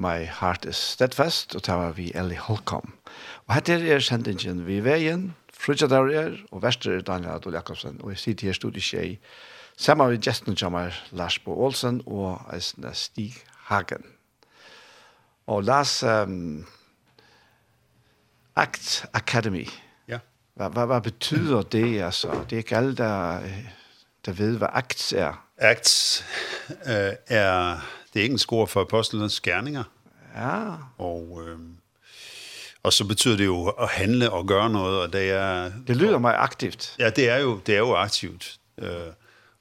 [0.00, 2.92] My Heart is Steadfast, og det var vi Ellie Holcomb.
[3.46, 8.14] Og her er sendingen vi veien, Frutjadar er, og verster er Daniel Adol Jakobsen, og
[8.14, 9.18] jeg sitter her studiet tjei,
[9.76, 13.36] sammen med gesten kommer Lars Bo Olsen og Eisne Stig
[13.68, 14.06] Hagen.
[15.46, 16.66] Og Lars, um,
[18.56, 19.68] Act Academy,
[20.08, 20.22] ja.
[20.56, 22.44] hva, hva, hva betyder det, altså?
[22.48, 23.40] Det er ikke alle, der,
[24.24, 25.44] der ved, hvad Acts er.
[25.58, 26.24] Acts
[26.86, 27.80] øh, er
[28.14, 29.84] det er ikke en score for apostlenes gerninger.
[30.36, 30.72] Ja.
[30.98, 31.58] Og, øh,
[32.82, 35.72] og så betyder det jo at handle og gøre noget, og det er...
[35.86, 36.96] Det lyder og, meget aktivt.
[36.98, 38.58] Ja, det er jo, det er jo aktivt.
[38.78, 38.90] Øh,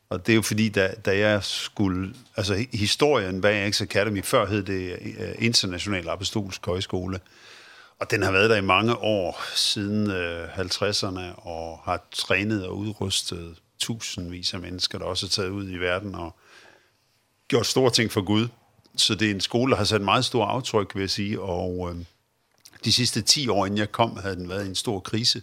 [0.09, 2.13] og det er jo fordi, da, da jeg skulle...
[2.37, 4.99] Altså, historien bag X Academy, før hed det
[5.39, 7.19] International Apostolsk Højskole,
[7.99, 12.77] og den har været der i mange år, siden øh, 50'erne, og har trænet og
[12.77, 16.35] udrustet tusindvis af mennesker, der også er taget ud i verden og
[17.49, 18.47] gjort store ting for Gud.
[18.95, 21.41] Så det er en skole, der har sat meget stor aftryk, vil jeg sige.
[21.41, 22.05] Og øh,
[22.85, 25.41] de sidste 10 år, inden jeg kom, havde den været en stor krise,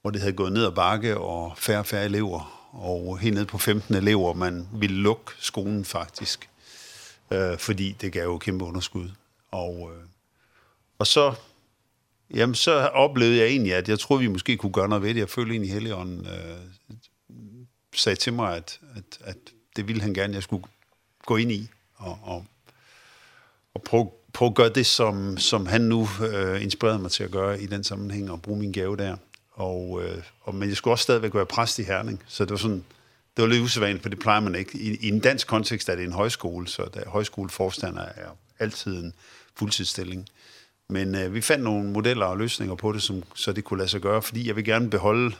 [0.00, 2.68] hvor det havde gået ned ad bakke og færre og færre elever.
[2.72, 6.48] Og helt ned på 15 elever, man ville lukke skolen faktisk.
[7.30, 9.10] Øh, fordi det gav jo kæmpe underskud.
[9.50, 10.04] Og, øh,
[10.98, 11.34] og så
[12.34, 15.20] Jamen, så oplevede jeg egentlig, at jeg troede, vi måske kunne gøre noget ved det.
[15.20, 16.96] Jeg følte egentlig, at Helligånden øh,
[17.94, 19.36] sagde til mig, at, at, at
[19.76, 20.64] det ville han gerne, jeg skulle
[21.28, 22.44] gå ind i og, og,
[23.74, 27.30] og prøve prøve at gøre det, som, som han nu øh, inspirerede mig til at
[27.30, 29.16] gøre i den sammenhæng, og bruge min gave der.
[29.52, 32.56] Og, øh, og, men jeg skulle også stadigvæk være præst i Herning, så det var
[32.56, 32.84] sådan,
[33.36, 34.78] det var lidt usædvanligt, for det plejer man ikke.
[34.78, 39.12] I, I en dansk kontekst er det en højskole, så der, højskoleforstander er altid en
[39.56, 40.28] fuldtidsstilling.
[40.88, 43.88] Men øh, vi fandt nogle modeller og løsninger på det, som, så det kunne lade
[43.88, 45.36] sig gøre, fordi jeg vil gerne beholde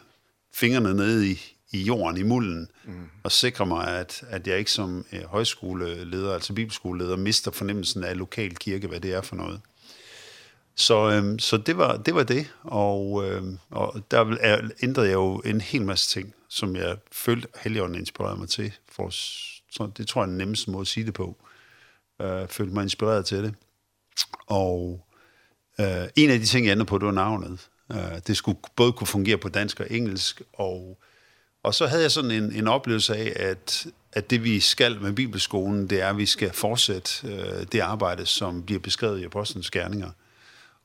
[0.55, 3.09] fingrene nede i, i jorden, i mulden, mm.
[3.22, 8.18] og sikre mig, at, at jeg ikke som øh, højskoleleder, altså bibelskoleleder, mister fornemmelsen af
[8.18, 9.61] lokal kirke, hvad det er for noget.
[10.74, 15.14] Så, øhm, så det, var, det var det, og, øhm, og der er, ændrede jeg
[15.14, 18.72] jo en hel masse ting, som jeg følte, Helligånden inspirerede mig til.
[18.92, 21.37] For, så, det tror jeg er den nemmeste måde at sige det på.
[22.20, 23.54] Øh, følte mig inspireret til det.
[24.46, 25.07] Og
[25.81, 27.68] øh, en af de ting, jeg ændrede på, det var navnet.
[27.92, 30.98] Øh, det skulle både kunne fungere på dansk og engelsk, og
[31.68, 35.12] Og så havde jeg sådan en, en oplevelse af, at, at det vi skal med
[35.12, 39.70] Bibelskolen, det er, at vi skal fortsætte øh, det arbejde, som bliver beskrevet i Apostlenes
[39.70, 40.11] Gerninger.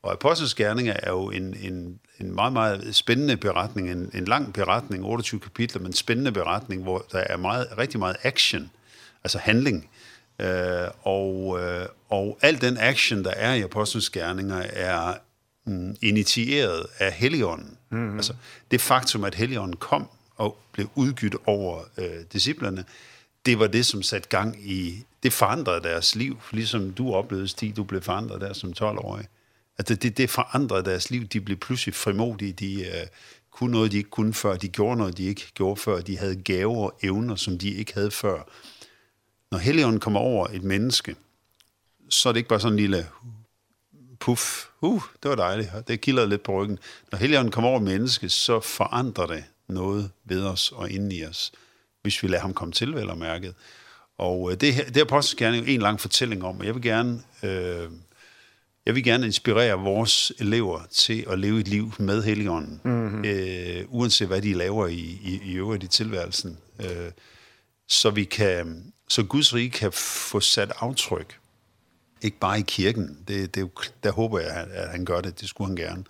[0.02, 4.52] Og Apostlenes Gerninger er jo en, en, en meget, meget spændende beretning, en, en lang
[4.52, 8.70] beretning, 28 kapitler, men en spændende beretning, hvor der er meget, rigtig meget action,
[9.24, 9.90] altså handling.
[10.40, 15.14] Øh, og, øh, og al den action, der er i Apostlenes Gerninger, er
[15.66, 17.78] mm, initieret af Helligånden.
[17.90, 18.16] Mm -hmm.
[18.16, 18.34] Altså
[18.70, 22.84] det faktum, at Helligånden kom og blev udgydt over øh, disciplerne,
[23.46, 27.76] det var det, som satte gang i, det forandrede deres liv, ligesom du oplevede, Stig,
[27.76, 29.26] du blev forandret der som 12-årig.
[29.78, 33.06] At det, det, det forandrede deres liv, de blev pludselig frimodige, de øh,
[33.50, 36.36] kunne noget, de ikke kunne før, de gjorde noget, de ikke gjorde før, de havde
[36.36, 38.48] gaver og evner, som de ikke havde før.
[39.50, 41.16] Når Helligånden kommer over et menneske,
[42.08, 43.06] så er det ikke bare sådan en lille
[44.20, 46.78] puff, uh, det var dejligt, det kilder lidt på ryggen.
[47.12, 51.52] Når Helligånden kommer over menneske, så forandrer det noget ved os og inde i os,
[52.02, 53.54] hvis vi lader ham komme til, vel og mærket.
[54.18, 56.82] Og øh, det, her, det er Apostles gerne en lang fortælling om, og jeg vil
[56.82, 57.22] gerne...
[57.42, 57.90] Øh,
[58.86, 63.26] jeg vil gerne inspirere vores elever til at leve et liv med Helligånden, mm -hmm.
[63.26, 67.10] øh, uanset hvad de laver i, i, i øvrigt i tilværelsen, øh,
[67.88, 71.38] så, vi kan, så Guds rige kan få sat aftryk,
[72.22, 73.70] ikke bare i kirken, det, det,
[74.02, 76.04] der håber jeg, at han gør det, det skulle han gerne,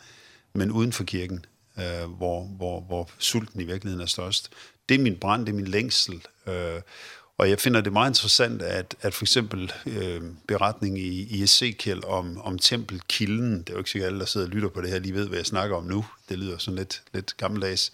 [0.55, 1.45] men uden for kirken,
[1.79, 4.51] øh, hvor, hvor, hvor sulten i virkeligheden er størst.
[4.89, 6.27] Det er min brand, det er min længsel.
[6.47, 6.81] Øh,
[7.39, 12.05] og jeg finder det meget interessant, at, at for eksempel øh, beretningen i, i Ezekiel
[12.05, 14.91] om, om tempelkilden, det er jo ikke sikkert alle, der sidder og lytter på det
[14.91, 16.05] her, lige ved, hvad jeg snakker om nu.
[16.29, 17.93] Det lyder sådan lidt, lidt gammeldags.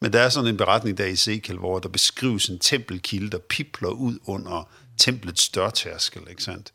[0.00, 3.38] Men der er sådan en beretning der i Ezekiel, hvor der beskrives en tempelkilde, der
[3.38, 4.68] pipler ud under
[4.98, 6.72] templets dørtærskel, ikke sandt?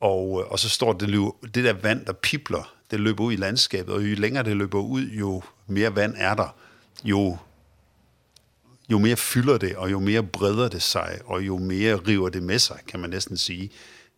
[0.00, 3.94] Og, og så står det, det der vand, der pipler, det løber ud i landskabet,
[3.94, 6.54] og jo længere det løber ud, jo mere vand er der,
[7.04, 7.38] jo,
[8.88, 12.42] jo mere fylder det, og jo mere breder det sig, og jo mere river det
[12.42, 13.70] med sig, kan man næsten sige.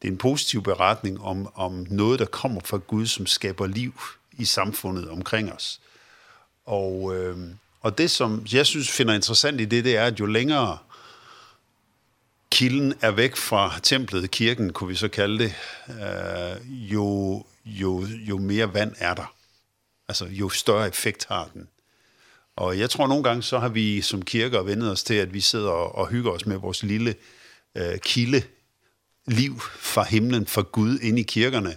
[0.03, 4.01] Det er en positiv beretning om, om noget, der kommer fra Gud, som skaber liv
[4.33, 5.81] i samfundet omkring os.
[6.67, 7.39] Og, øh,
[7.81, 10.79] og det, som jeg synes finder interessant i det, det er, at jo længere
[12.51, 15.55] kilden er væk fra templet, kirken kunne vi så kalde det,
[15.89, 19.35] øh, jo, jo, jo mere vand er der.
[20.09, 21.69] Altså, jo større effekt har den.
[22.57, 25.41] Og jeg tror nogle gange, så har vi som kirker vendet os til, at vi
[25.41, 27.15] sidder og, og hygger os med vores lille
[27.75, 28.43] øh, kilde
[29.27, 31.77] liv fra himlen, fra Gud ind i kirkerne.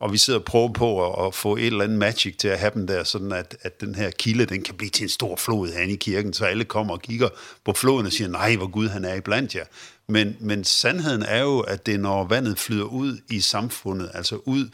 [0.00, 2.58] Og vi sidder og prøver på at, at få et eller andet magic til at
[2.58, 5.36] have dem der, sådan at, at den her kilde, den kan blive til en stor
[5.36, 7.28] flod herinde i kirken, så alle kommer og kigger
[7.64, 9.64] på floden og siger, nej, hvor Gud han er iblandt jer.
[10.08, 14.40] Men, men sandheden er jo, at det er, når vandet flyder ud i samfundet, altså
[14.44, 14.68] ud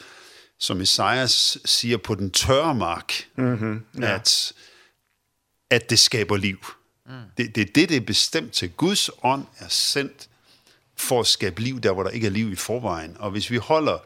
[0.59, 4.01] som Isaias siger på den tørre mark, mm -hmm.
[4.01, 4.15] ja.
[4.15, 4.53] at,
[5.69, 6.65] at det skaber liv.
[7.05, 7.13] Mm.
[7.37, 8.71] Det, det er det, det er bestemt til.
[8.71, 10.29] Guds ånd er sendt
[10.97, 13.17] for at skabe liv der, hvor der ikke er liv i forvejen.
[13.19, 13.97] Og hvis vi holder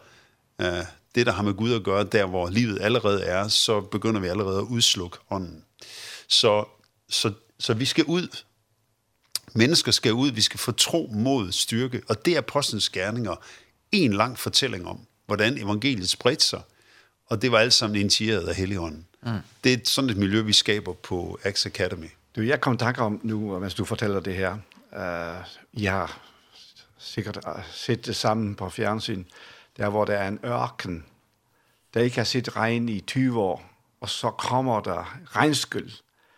[0.61, 0.85] øh,
[1.15, 4.27] det, der har med Gud at gøre, der hvor livet allerede er, så begynder vi
[4.27, 5.65] allerede at udslukke ånden.
[6.27, 6.65] Så,
[7.09, 8.27] så, så vi skal ud.
[9.53, 10.31] Mennesker skal ud.
[10.31, 12.01] Vi skal få tro, mod, styrke.
[12.09, 13.35] Og det er apostlenes gerninger
[13.91, 16.61] en lang fortælling om hvordan evangeliet spredte sig.
[17.25, 19.07] Og det var alt sammen initieret af Helligånden.
[19.21, 19.31] Mm.
[19.63, 22.09] Det er sådan et miljø, vi skaber på Axe Academy.
[22.35, 24.53] Du, jeg kom i tanke om nu, mens du fortæller det her.
[24.91, 26.19] Uh, jeg har
[26.97, 27.39] sikkert
[27.71, 29.23] set det sammen på fjernsyn.
[29.77, 31.05] Der, hvor der er en ørken,
[31.93, 33.69] der ikke har set regn i 20 år.
[34.01, 35.91] Og så kommer der regnskyld.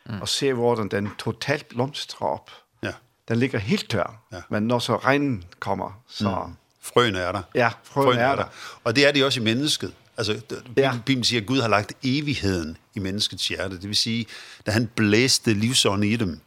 [0.06, 0.22] Mm.
[0.22, 2.52] Og se, hvor den, den totalt blomstrer op.
[2.84, 2.92] Ja.
[3.28, 4.22] Den ligger helt tør.
[4.32, 4.42] Ja.
[4.50, 6.46] Men når så regnen kommer, så...
[6.48, 6.56] Mm
[6.86, 7.42] Frøen er der.
[7.56, 8.46] Ja, frøen, frøen er, er der.
[8.84, 9.94] Og det er det også i mennesket.
[10.18, 10.42] Altså,
[10.78, 11.00] ja.
[11.06, 13.76] Bibelen siger, at Gud har lagt evigheden i menneskets hjerte.
[13.76, 14.26] Det vil sige,
[14.66, 16.40] da han blæste livsånden i dem,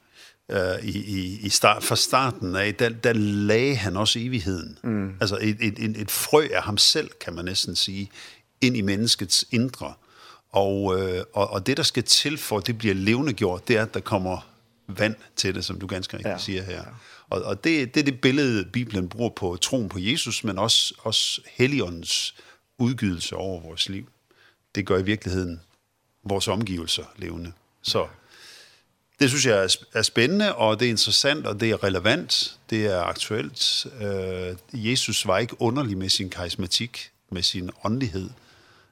[0.51, 4.79] øh, i, i, i start, fra starten af, der, der lagde han også evigheden.
[4.83, 5.15] Mm.
[5.21, 8.11] Altså et, et, et, et frø af ham selv, kan man næsten sige,
[8.61, 9.93] ind i menneskets indre.
[10.51, 13.77] Og, øh, og, og det, der skal til for, at det bliver levende gjort, det
[13.77, 14.47] er, at der kommer
[14.89, 16.39] vand til det, som du ganske rigtigt ja.
[16.39, 16.75] siger her.
[16.75, 16.83] Ja.
[17.31, 20.95] Og, og det, det er det billede, Bibelen bruger på troen på Jesus, men også,
[20.99, 22.35] også Helligåndens
[22.79, 24.09] udgydelse over vores liv.
[24.75, 25.61] Det gør i virkeligheden
[26.25, 27.53] vores omgivelser levende.
[27.83, 28.07] Så
[29.21, 33.01] det synes jeg er spændende, og det er interessant, og det er relevant, det er
[33.01, 33.87] aktuelt.
[34.01, 38.31] Øh, Jesus var ikke underlig med sin karismatik, med sin åndelighed.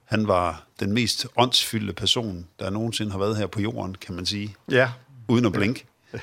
[0.04, 4.26] Han var den mest åndsfyldte person, der nogensinde har været her på jorden, kan man
[4.26, 4.56] sige.
[4.70, 4.90] Ja.
[5.28, 5.84] Uden at blinke.
[6.12, 6.18] Ja.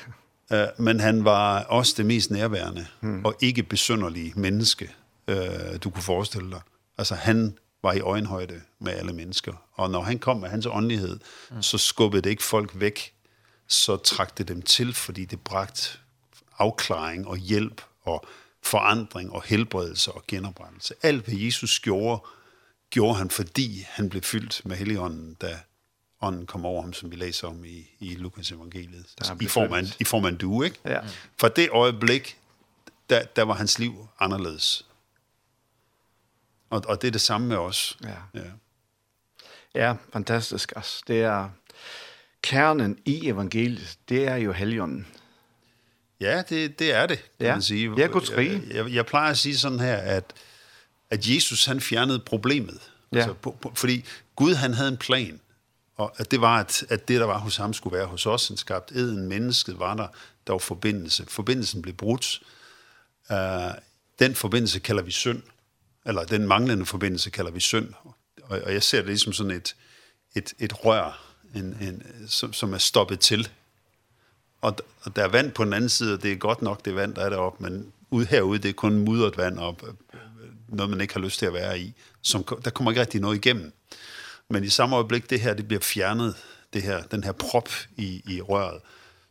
[0.51, 3.25] Uh, men han var også det mest nærværende mm.
[3.25, 4.91] og ikke besynderlige menneske,
[5.31, 5.35] uh,
[5.83, 6.61] du kunne forestille dig.
[6.97, 9.53] Altså han var i øjenhøjde med alle mennesker.
[9.73, 11.19] Og når han kom med hans åndelighed,
[11.51, 11.61] mm.
[11.61, 13.13] så skubbede det ikke folk væk,
[13.67, 15.97] så trak det dem til, fordi det bragte
[16.57, 18.25] afklaring og hjælp og
[18.63, 20.93] forandring og helbredelse og genoprettelse.
[21.01, 22.23] Alt hvad Jesus gjorde,
[22.89, 25.59] gjorde han, fordi han blev fyldt med Helligånden, da
[26.23, 29.05] ånden kommer over ham, som vi læser om i, i Lukas evangeliet.
[29.19, 30.79] Der, I, form af, I form af en due, ikke?
[30.85, 30.99] Ja.
[31.37, 32.37] For det øjeblik,
[33.09, 34.85] der, der var hans liv anderledes.
[36.69, 37.97] Og, og det er det samme med os.
[38.03, 38.51] Ja, ja.
[39.75, 40.73] ja fantastisk.
[40.75, 41.49] Altså, det er
[42.41, 45.07] kernen i evangeliet, det er jo helgen.
[46.19, 47.53] Ja, det, det er det, kan ja.
[47.53, 47.89] man sige.
[47.89, 48.63] Det er Guds rige.
[48.67, 50.33] Jeg, jeg, jeg plejer at sige sådan her, at,
[51.09, 52.91] at Jesus han fjernede problemet.
[53.11, 53.17] Ja.
[53.17, 54.05] Altså, på, på, fordi
[54.35, 55.39] Gud han havde en plan.
[55.95, 58.47] Og at det var, at, at det, der var hos ham, skulle være hos os.
[58.47, 60.07] Han skabte eden, mennesket var der.
[60.47, 61.25] Der var forbindelse.
[61.27, 62.41] Forbindelsen blev brudt.
[63.29, 63.37] Uh,
[64.19, 65.41] den forbindelse kalder vi synd.
[66.05, 67.89] Eller den manglende forbindelse kalder vi synd.
[68.43, 69.75] Og, og jeg ser det ligesom sådan et,
[70.35, 73.49] et, et rør, en, en, som, som er stoppet til.
[74.61, 76.95] Og, og der er vand på den anden side, og det er godt nok det
[76.95, 79.83] vand, der er deroppe, men ude herude, det er kun mudret vand op,
[80.67, 81.93] noget man ikke har lyst til at være i.
[82.21, 83.73] Som, der kommer ikke rigtig noget igennem.
[84.49, 86.35] Men i samme øjeblik, det her det bliver fjernet,
[86.73, 88.81] det her, den her prop i, i røret,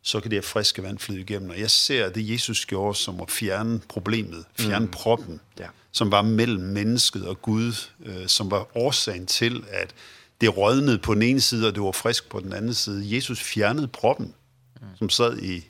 [0.01, 1.49] så kan det her friske vand flyde igennem.
[1.49, 4.91] Og jeg ser det, Jesus gjorde, som at fjerne problemet, fjerne mm.
[4.91, 5.67] proppen, ja.
[5.91, 7.73] som var mellem mennesket og Gud,
[8.05, 9.93] øh, som var årsagen til, at
[10.41, 13.15] det rådnede på den ene side, og det var frisk på den anden side.
[13.15, 14.33] Jesus fjernede proppen,
[14.81, 14.87] mm.
[14.97, 15.67] som sad i,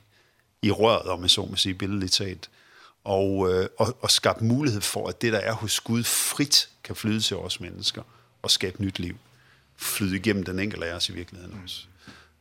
[0.62, 2.50] i røret, om jeg så må sige, billedligt talt,
[3.04, 6.96] og, øh, og, og skabte mulighed for, at det, der er hos Gud, frit kan
[6.96, 8.02] flyde til os mennesker
[8.42, 9.16] og skabe nyt liv
[9.78, 11.86] flyde igennem den enkelte af os i virkeligheden også.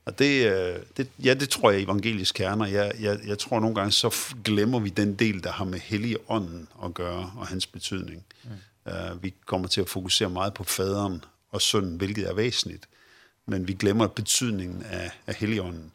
[0.05, 2.67] Og det, det, ja, det tror jeg er evangelisk kerner.
[2.67, 6.17] Jeg, jeg, jeg tror nogle gange, så glemmer vi den del, der har med hellige
[6.29, 8.25] ånden at gøre, og hans betydning.
[8.45, 8.51] Mm.
[8.87, 12.89] Uh, vi kommer til at fokusere meget på faderen og sønnen, hvilket er væsentligt.
[13.47, 15.93] Men vi glemmer betydningen af, af helligånden,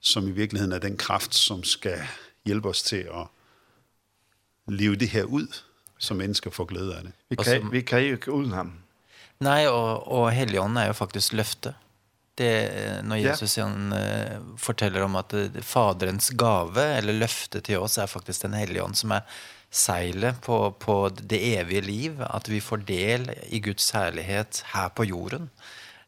[0.00, 1.98] som i virkeligheden er den kraft, som skal
[2.44, 3.26] hjælpe os til at
[4.68, 5.46] leve det her ud,
[5.98, 7.12] så mennesker får glæde af det.
[7.30, 8.72] Vi kan, som, vi kan jo ikke uden ham.
[9.38, 11.74] Nej, och och helgon är ju faktiskt löfte.
[12.34, 12.70] Det
[13.04, 13.70] när Jesus yeah.
[13.70, 18.94] han uh, forteller om att faderns gave eller löfte till oss är faktiskt den helgon
[18.94, 19.22] som är
[19.70, 25.04] seile på på det eviga liv att vi får del i Guds härlighet här på
[25.04, 25.50] jorden.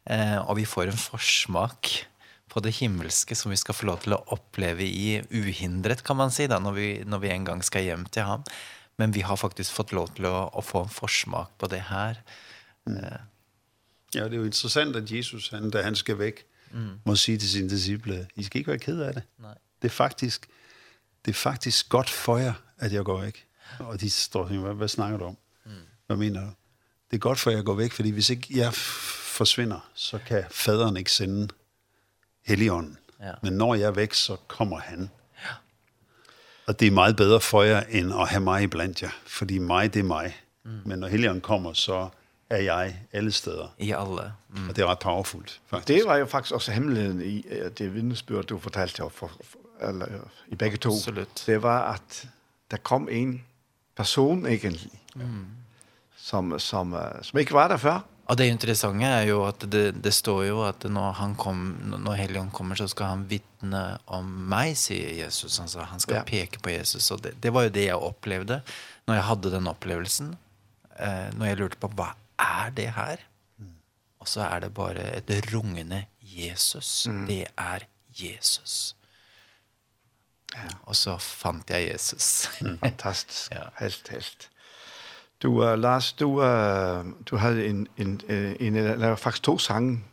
[0.03, 2.05] Eh och vi får en försmak
[2.47, 6.31] på det himmelske som vi ska få lov till att uppleva i uhindret kan man
[6.31, 8.43] säga si, da, när vi när vi en gång ska hjem till ham.
[8.95, 12.11] Men vi har faktiskt fått lov til å, å få en försmak på det här.
[12.11, 12.48] Eh
[14.15, 16.89] Ja, det er jo interessant, at Jesus, han, da han skal væk, mm.
[17.05, 19.23] må sige til sine disciple, I skal ikke være ked af det.
[19.39, 19.57] Nej.
[19.81, 20.47] Det er faktisk,
[21.25, 23.45] det er faktisk godt for jer, at jeg går væk.
[23.79, 25.37] Og de står og hvad, hvad snakker du om?
[25.65, 25.71] Mm.
[26.07, 26.51] Hvad mener du?
[27.11, 30.43] Det er godt for, at jeg går væk, fordi hvis ikke jeg forsvinder, så kan
[30.51, 31.47] faderen ikke sende
[32.45, 32.97] Helligånden.
[33.19, 33.31] Ja.
[33.43, 35.09] Men når jeg er væk, så kommer han.
[35.43, 35.49] Ja.
[36.65, 39.09] Og det er meget bedre for jer, end at have mig blandt jer.
[39.25, 40.37] Fordi mig, det er mig.
[40.63, 40.71] Mm.
[40.85, 42.09] Men når Helligånden kommer, så
[42.49, 43.73] er jeg alle steder.
[43.77, 44.31] I alle.
[44.49, 44.69] Mm.
[44.69, 45.87] Og det var powerfult, faktisk.
[45.87, 47.43] Det var jo faktisk også hemmeligheden i
[47.77, 50.07] det vidnesbyrd, du fortalte her for, for, eller,
[50.47, 50.93] i begge to.
[50.93, 51.43] Absolutt.
[51.45, 52.27] Det var, at
[52.71, 53.41] der kom en
[53.95, 55.45] person egentlig, mm.
[56.17, 57.99] som, som, som ikke var der før.
[58.29, 61.63] Og det interessante er jo at det, det står jo at når, han kom,
[61.97, 65.57] når Helion kommer, så skal han vittne om meg, sier Jesus.
[65.57, 66.25] Han, sa, han skal ja.
[66.27, 67.09] peke på Jesus.
[67.15, 68.61] Og det, det var jo det jeg opplevde
[69.09, 70.35] når jeg hadde den opplevelsen.
[70.99, 73.15] Eh, når jeg lurte på hva er det her.
[74.19, 77.07] Og så er det bare et rungende Jesus.
[77.07, 77.27] Mm.
[77.27, 77.79] Det er
[78.19, 78.95] Jesus.
[80.55, 80.59] Ja.
[80.83, 82.49] Og så fant jeg Jesus.
[82.79, 83.51] Fantastisk.
[83.55, 83.61] ja.
[83.79, 84.49] Helt, helt.
[85.43, 90.03] Du, uh, Lars, du, uh, du havde en, en, en, en, en, faktisk to sange.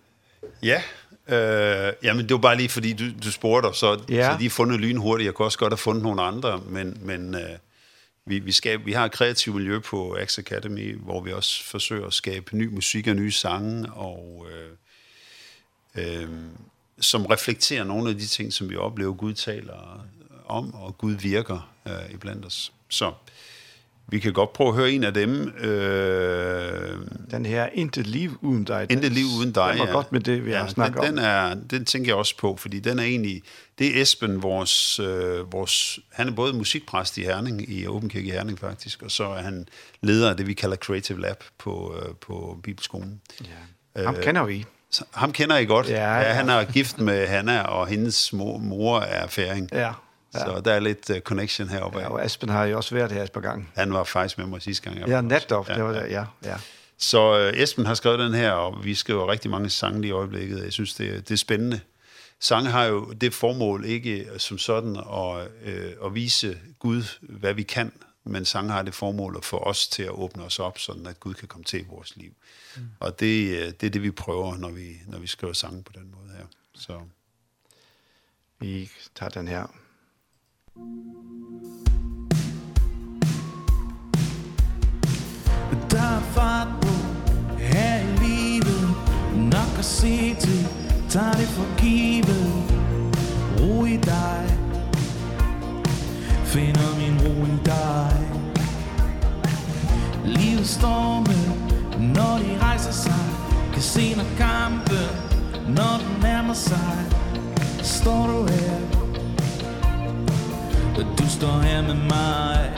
[0.62, 0.82] Ja,
[1.28, 4.32] øh, jamen det var bare lige fordi du, du spurgte, så, ja.
[4.32, 5.26] så de er fundet lynhurtigt.
[5.26, 7.58] Jeg kunne også godt have fundet nogle andre, men, men øh,
[8.26, 12.06] vi vi skal vi har et kreativt miljø på Axe Academy, hvor vi også forsøger
[12.06, 14.72] at skabe ny musik og nye sange og øh,
[16.22, 16.28] øh,
[17.00, 20.06] som reflekterer nogle af de ting som vi oplever Gud taler
[20.46, 22.72] om og Gud virker øh, iblandt os.
[22.88, 23.12] Så øh,
[24.08, 25.48] Vi kan godt prøve at høre en af dem.
[25.48, 26.98] Øh,
[27.30, 28.86] den her Intet liv uden dig.
[28.90, 29.92] Intet liv uden dig, Den var ja.
[29.92, 31.16] godt med det, vi ja, har snakket den, om.
[31.16, 33.42] Den, er, den tænker jeg også på, fordi den er egentlig...
[33.78, 35.98] Det er Esben, vores, øh, vores...
[36.12, 39.42] Han er både musikpræst i Herning, i Åben Kirke i Herning faktisk, og så er
[39.42, 39.68] han
[40.00, 43.20] leder af det, vi kalder Creative Lab på, øh, på Bibelskolen.
[43.96, 44.04] Ja.
[44.04, 44.64] Ham øh, kender vi.
[45.14, 45.88] Ham kender I godt.
[45.88, 46.18] Ja, ja.
[46.18, 49.68] ja han er gift med Hanna, og hendes mor, mor er færing.
[49.72, 49.92] Ja,
[50.38, 51.98] Så der er lidt uh, connection heroppe.
[51.98, 53.66] Ja, og Aspen har jo også været her et par gange.
[53.74, 55.00] Han var faktisk med mig sidste gang.
[55.00, 55.68] Jeg ja, netop.
[55.68, 55.74] Ja.
[55.74, 56.24] Det var det, ja.
[56.44, 56.56] ja.
[56.98, 60.12] Så uh, Esben har skrevet den her, og vi skriver rigtig mange sange lige i
[60.12, 60.64] øjeblikket.
[60.64, 61.80] Jeg synes, det, det er spændende.
[62.40, 67.62] Sange har jo det formål ikke som sådan at, øh, at vise Gud, hvad vi
[67.62, 67.92] kan,
[68.24, 71.20] men sange har det formål at få os til at åbne os op, sådan at
[71.20, 72.32] Gud kan komme til i vores liv.
[72.76, 72.82] Mm.
[73.00, 76.14] Og det, det er det, vi prøver, når vi, når vi skriver sange på den
[76.16, 76.44] måde her.
[76.74, 77.00] Så.
[78.58, 79.66] Vi tager den her.
[85.90, 86.88] Der er fart på
[87.58, 88.88] her i livet
[89.36, 90.68] Nok at se til,
[91.08, 92.52] Tag det for givet.
[93.60, 94.58] Ro i dig.
[96.44, 98.28] Finder min ro i dig.
[100.24, 101.36] Livets storme,
[102.14, 103.24] når de rejser sig
[103.72, 105.08] Kan se når kampen,
[105.68, 107.06] når den nærmer sig.
[107.82, 108.95] Står du her?
[110.96, 112.72] Du står her med mig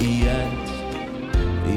[0.00, 0.72] I alt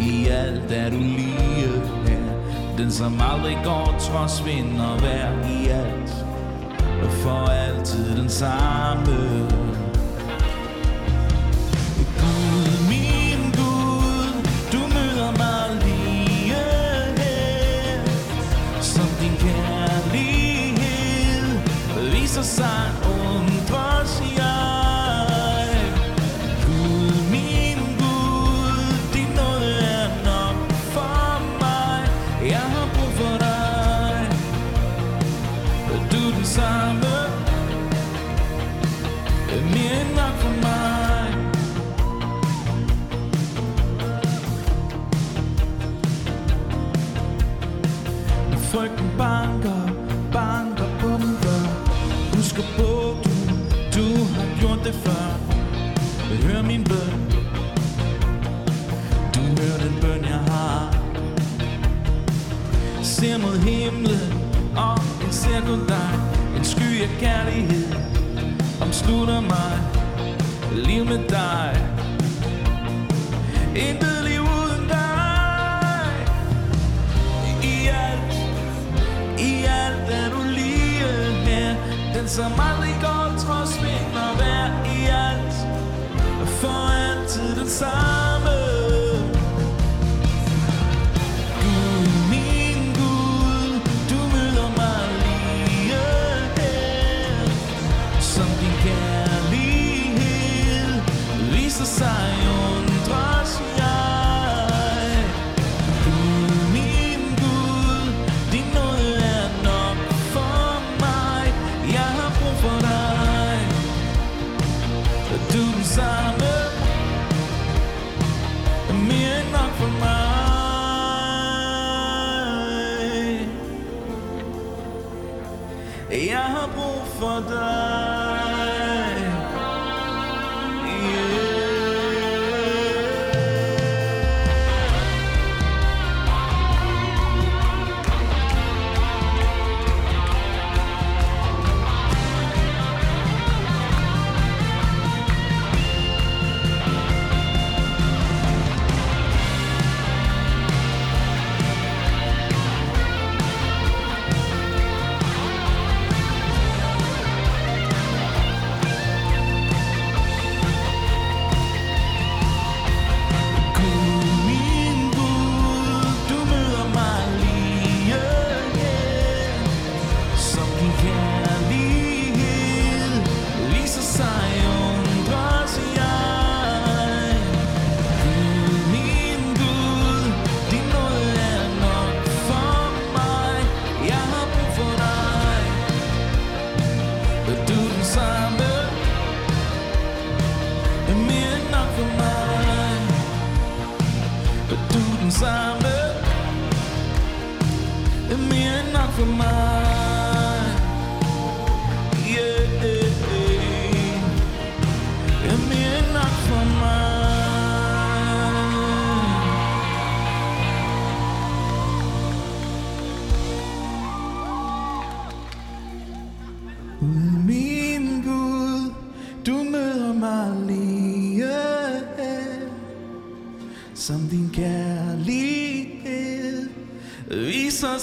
[0.02, 2.78] I alt er du lige her.
[2.78, 6.26] Den som aldrig går trods vind og vær I alt
[7.04, 9.48] Og for altid den samme.
[22.60, 23.19] Sun
[54.90, 55.30] det før.
[56.30, 57.20] Men hør min bøn.
[59.36, 60.96] Du hører den bøn jeg har.
[63.04, 64.34] Ser mod himlen
[64.78, 66.12] Og en kun dig.
[66.58, 67.94] En sky af kærlighed
[68.82, 69.76] Omslutter mig.
[70.72, 71.72] Liv med dig.
[73.76, 76.14] Intet liv uden dig.
[77.64, 78.34] I alt
[79.40, 79.52] I
[79.84, 81.06] alt er du lige
[81.46, 81.76] her.
[82.14, 85.56] Den som aldrig går trods min og hver i alt
[86.60, 88.39] For altid den samme.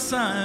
[0.06, 0.35] sun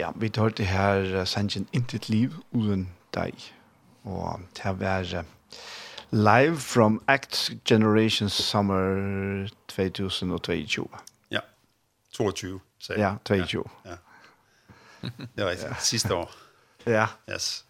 [0.00, 3.34] Ja, vi tar det her sangen Intet liv uden deg.
[4.04, 5.24] Og det her uh,
[6.10, 10.88] live from Act Generation Summer 2022.
[11.30, 11.40] Ja,
[12.12, 13.64] 22, sier Ja, 22.
[13.84, 13.96] Ja, ja.
[15.36, 15.74] Det var ja.
[15.74, 16.32] siste år.
[16.86, 17.06] ja.
[17.30, 17.66] Yes.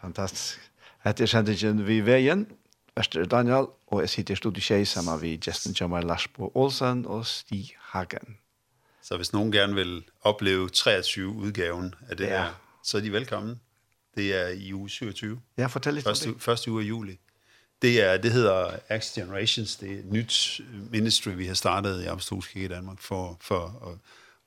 [0.00, 0.70] Fantastisk.
[1.04, 2.46] Hette er sangen vi veien.
[2.96, 7.74] Vester Daniel, og jeg sitter i studiet sammen med Justin Jamal Larsbo Olsen og Stig
[7.90, 8.38] Hagen.
[9.02, 12.28] Så hvis nogen gerne vil opleve 23-udgaven af det ja.
[12.28, 12.52] her,
[12.84, 13.60] så er de velkommen.
[14.16, 15.40] Det er i uge 27.
[15.58, 16.42] Ja, fortæl lidt første, om det.
[16.42, 17.18] Første uge af juli.
[17.82, 19.76] Det, er, det hedder Axe Generations.
[19.76, 23.98] Det er et nyt ministry, vi har startet i Apostolsk i Danmark for, for at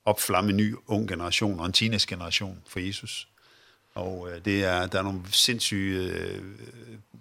[0.05, 3.27] opflamme en ny ung generation og en teenage-generation for Jesus.
[3.95, 6.43] Og øh, det er, der er nogle sindssyge øh,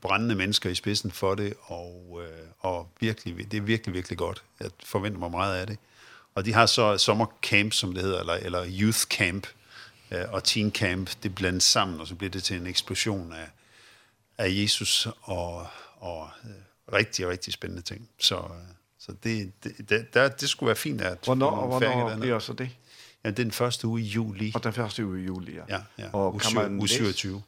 [0.00, 4.42] brændende mennesker i spidsen for det, og, øh, og virkelig, det er virkelig, virkelig godt.
[4.60, 5.78] Jeg forventer mig meget af det.
[6.34, 9.46] Og de har så sommercamp, som det hedder, eller, eller youth camp
[10.10, 13.48] øh, og teen camp, det blandes sammen, og så bliver det til en eksplosion af,
[14.38, 15.66] af Jesus og,
[15.96, 16.50] og øh,
[16.92, 18.08] rigtig, rigtig spændende ting.
[18.18, 21.18] Så, øh, så det, det, det, der, det skulle være fint at...
[21.24, 22.70] Hvornår, og hvornår bliver så det?
[23.24, 24.52] Ja, det er den første uge i juli.
[24.54, 25.62] Og den første uge i juli, ja.
[25.68, 26.10] ja, ja.
[26.12, 27.42] Og kan man, u 27.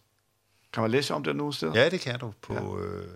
[0.72, 1.80] Kan man læse om det nogen steder?
[1.80, 2.78] Ja, det kan du på...
[2.78, 2.84] Ja.
[2.84, 3.08] Øh,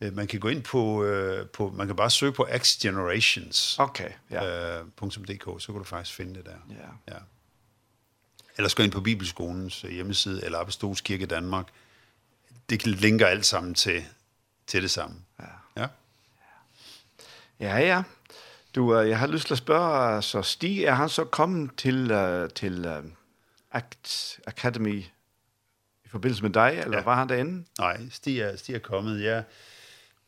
[0.00, 1.04] man kan gå ind på
[1.52, 3.78] på man kan bare søge på X Generations.
[3.78, 4.78] Okay, ja.
[4.78, 6.56] Eh .dk så kan du faktisk finde det der.
[6.70, 7.14] Ja.
[7.14, 7.18] Ja.
[8.56, 11.68] Eller gå ind på Bibelskolens hjemmeside eller Apostolskirke Danmark.
[12.70, 14.04] Det linker alt sammen til
[14.66, 15.16] til det samme.
[15.40, 15.82] Ja.
[15.82, 15.86] Ja.
[17.60, 18.02] Ja, ja.
[18.74, 22.08] Du jeg har lyst til at spørge så Stig er han så kommet til
[22.54, 23.02] til
[23.70, 25.04] Act Academy
[26.04, 27.04] i forbindelse med dig eller ja.
[27.04, 27.64] var han derinde?
[27.78, 29.22] Nej, Stig er Stig er kommet.
[29.22, 29.42] Ja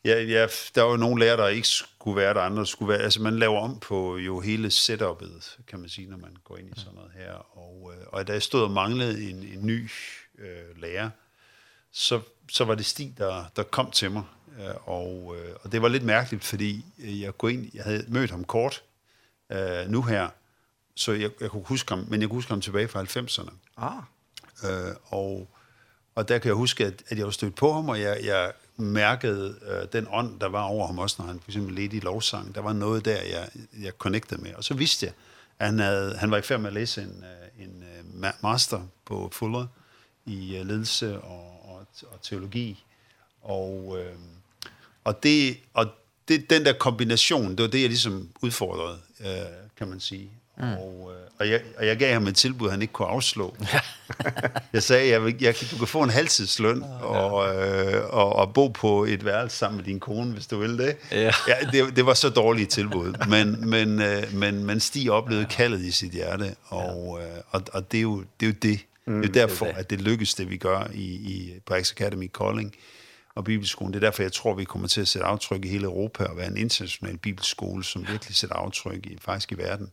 [0.07, 3.01] ja, ja, der var jo nogle lærere, der ikke skulle være der, andre skulle være.
[3.01, 6.67] Altså, man laver om på jo hele setup'et, kan man sige, når man går ind
[6.67, 7.57] i sådan noget her.
[7.57, 9.89] Og, øh, og da jeg stod og manglede en, en ny
[10.37, 11.09] øh, lærer,
[11.91, 14.23] så, så var det Stig, der, der kom til mig.
[14.85, 18.43] Og, øh, og det var lidt mærkeligt, fordi jeg, går ind, jeg havde mødt ham
[18.43, 18.83] kort
[19.51, 20.29] øh, nu her,
[20.95, 23.51] så jeg, jeg kunne huske ham, men jeg kunne huske ham tilbage fra 90'erne.
[23.77, 24.01] Ah.
[24.63, 25.49] Øh, og,
[26.15, 28.51] og der kan jeg huske, at, at jeg var stødt på ham, og jeg, jeg
[28.77, 31.99] mærkede øh, den ånd, der var over ham også, når han for eksempel ledte i
[31.99, 32.55] lovsang.
[32.55, 33.49] Der var noget der, jeg,
[33.81, 34.53] jeg connectede med.
[34.53, 35.13] Og så vidste jeg,
[35.59, 37.23] at han, havde, han var i færd med at læse en,
[37.59, 37.83] en
[38.41, 39.67] master på Fuller
[40.25, 42.83] i ledelse og, og, og teologi.
[43.41, 44.15] Og, øh,
[45.03, 45.87] og, det, og
[46.27, 50.31] det, den der kombination, det var det, jeg ligesom udfordrede, øh, kan man sige.
[50.57, 50.63] Mm.
[50.63, 53.55] Og, øh, og, jeg, og jeg gav ham et tilbud, han ikke kunne afslå.
[54.73, 59.05] jeg sagde, jeg, jeg, du kan få en halvtidsløn og, øh, og, og bo på
[59.05, 60.97] et værelse sammen med din kone, hvis du vil det.
[61.11, 61.31] Ja.
[61.47, 65.81] ja det, det var så dårligt tilbud, men, men, øh, men, men Stig oplevede kaldet
[65.81, 68.79] i sit hjerte, og, øh, og, og det, er jo, det er jo det.
[69.05, 71.93] Mm, det er derfor, det at det lykkes, det vi gør i, i, på Axe
[71.97, 72.75] Academy Calling Kolding
[73.37, 73.93] og bibelskolen.
[73.93, 76.37] Det er derfor, jeg tror, vi kommer til at sætte aftryk i hele Europa og
[76.37, 79.89] være en international bibelskole, som virkelig sætter aftryk i, faktisk i verden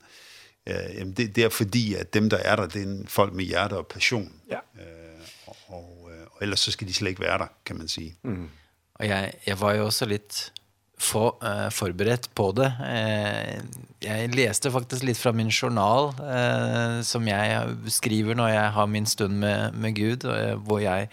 [0.66, 3.44] øh, jamen det, det er fordi, at dem, der er der, det er folk med
[3.44, 4.32] hjerte og passion.
[4.50, 4.58] Ja.
[4.80, 8.16] Øh, og, og, og ellers så skal de slet ikke være der, kan man sige.
[8.22, 8.48] Mm.
[8.94, 10.52] Og jeg, jeg var jo også litt
[10.98, 12.70] for, uh, forberedt på det.
[12.80, 13.62] Uh,
[14.04, 19.06] jeg leste faktisk litt fra min journal, uh, som jeg skriver når jeg har min
[19.06, 21.08] stund med, med Gud, uh, hvor jeg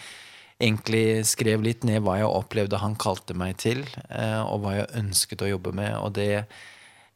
[0.62, 3.82] egentlig skrev litt ned hva jeg opplevde han kalte meg til,
[4.14, 6.46] uh, og hva jeg ønsket å jobbe med, og det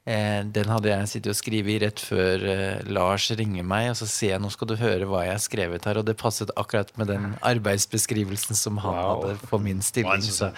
[0.07, 4.07] Eh, den hade jag og och skrivit rätt för eh, Lars ringer mig och så
[4.07, 6.97] sier jag nu ska du höra vad jag har skrivit här och det passade akkurat
[6.97, 9.25] med den arbeidsbeskrivelsen som han wow.
[9.25, 10.49] hade på min stilling så,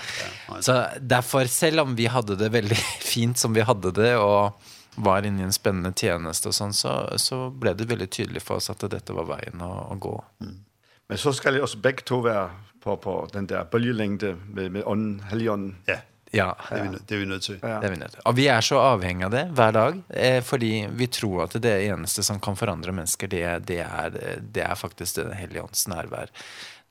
[0.60, 4.62] så därför selv om vi hade det väldigt fint som vi hade det och
[4.96, 8.56] var inne i en spännande tjänst och sånn, så så blev det väldigt tydligt för
[8.56, 10.26] oss att dette var vägen att, å gå.
[10.42, 10.66] Mm.
[11.08, 12.50] Men så ska jeg også bägge to vara
[12.84, 15.76] på på den där böljelängden med med on helion.
[15.86, 15.96] Ja.
[16.38, 17.60] Ja, det er vi, det er vi nødt til.
[17.62, 17.80] Ja.
[17.82, 18.24] Det er vi nødt til.
[18.30, 21.76] Og vi er så avhengig av det hver dag, eh, fordi vi tror at det
[21.90, 26.34] eneste som kan forandre mennesker, det, det, er, det er faktisk den hellige ånds nærvær.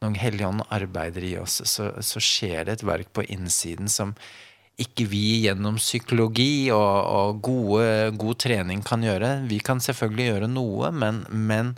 [0.05, 4.13] Når hellige arbeider i oss, så, så skjer det et verk på innsiden som
[4.77, 7.87] ikke vi gjennom psykologi og, og gode,
[8.21, 9.39] god trening kan gjøre.
[9.49, 11.73] Vi kan selvfølgelig gjøre noe, men, men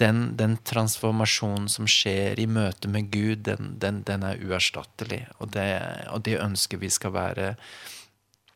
[0.00, 5.26] den, den transformasjonen som skjer i møte med Gud, den, den, den er uerstattelig.
[5.38, 5.68] Og det,
[6.08, 7.54] og det ønsker vi skal være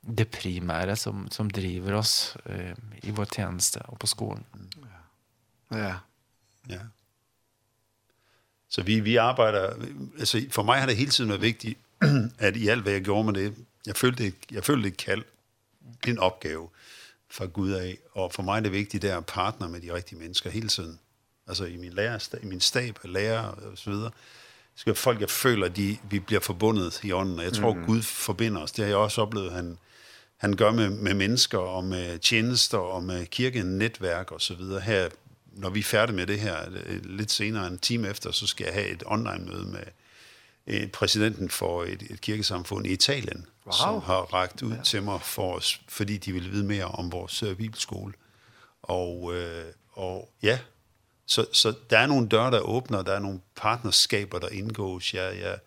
[0.04, 2.72] det primære som, som driver oss uh,
[3.02, 4.44] i vår tjeneste og på skolen.
[5.70, 5.78] Ja.
[5.78, 5.94] Ja.
[6.68, 6.80] ja.
[8.68, 9.72] Så vi, vi arbejder,
[10.18, 11.78] altså for mig har det hele tiden været vigtigt,
[12.38, 13.54] at i alt hvad jeg gjorde med det,
[13.86, 15.24] jeg følte et, jeg følte et kald,
[16.06, 16.68] en opgave
[17.30, 19.94] fra Gud af, og for mig er det vigtigt, det er at partner med de
[19.94, 20.98] rigtige mennesker hele tiden
[21.48, 24.10] altså i min lærer, i min stab af lærere og så videre.
[24.76, 27.84] Skal folk, jeg føler, at de, vi bliver forbundet i ånden, og jeg tror, mm.
[27.84, 28.72] Gud forbinder os.
[28.72, 29.78] Det har jeg også oplevet, han,
[30.36, 34.80] han gør med, med mennesker og med tjenester og med kirkenetværk og så videre.
[34.80, 35.08] Her,
[35.52, 36.56] når vi er færdige med det her,
[37.04, 39.82] lidt senere, en time efter, så skal jeg have et online-møde med,
[40.92, 43.72] præsidenten for et, et kirkesamfund i Italien, wow.
[43.72, 44.82] som har rakt ud ja.
[44.82, 48.12] til mig for os, fordi de ville vide mere om vores bibelskole.
[48.82, 50.58] Og, øh, og ja,
[51.26, 55.14] Så, så der er nogle døre, der åbner, der er nogle partnerskaber, der indgås.
[55.14, 55.58] Jeg, jeg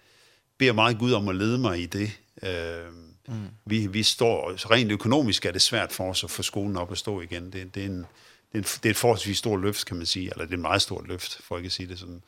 [0.57, 2.11] beder meget Gud om at lede mig i det.
[2.43, 2.93] Øh,
[3.27, 3.47] mm.
[3.65, 6.97] vi, vi står, rent økonomisk er det svært for os at få skolen op og
[6.97, 7.51] stå igen.
[7.51, 8.05] Det, det, er, en, det,
[8.53, 10.29] er, en, det er et forholdsvis stort løft, kan man sige.
[10.31, 12.21] Eller det er et meget stort løft, for ikke at sige det sådan.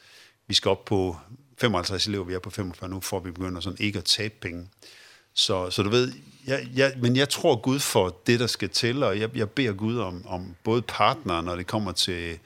[0.48, 1.18] Vi skal op på
[1.58, 4.68] 55 elever, vi er på 45 nu, for vi begynder sådan ikke at tabe penge.
[5.34, 6.14] Så så du ved,
[6.48, 9.72] jeg jeg men jeg tror Gud for det der skal til og jeg jeg ber
[9.72, 12.40] Gud om om både partnere når det kommer til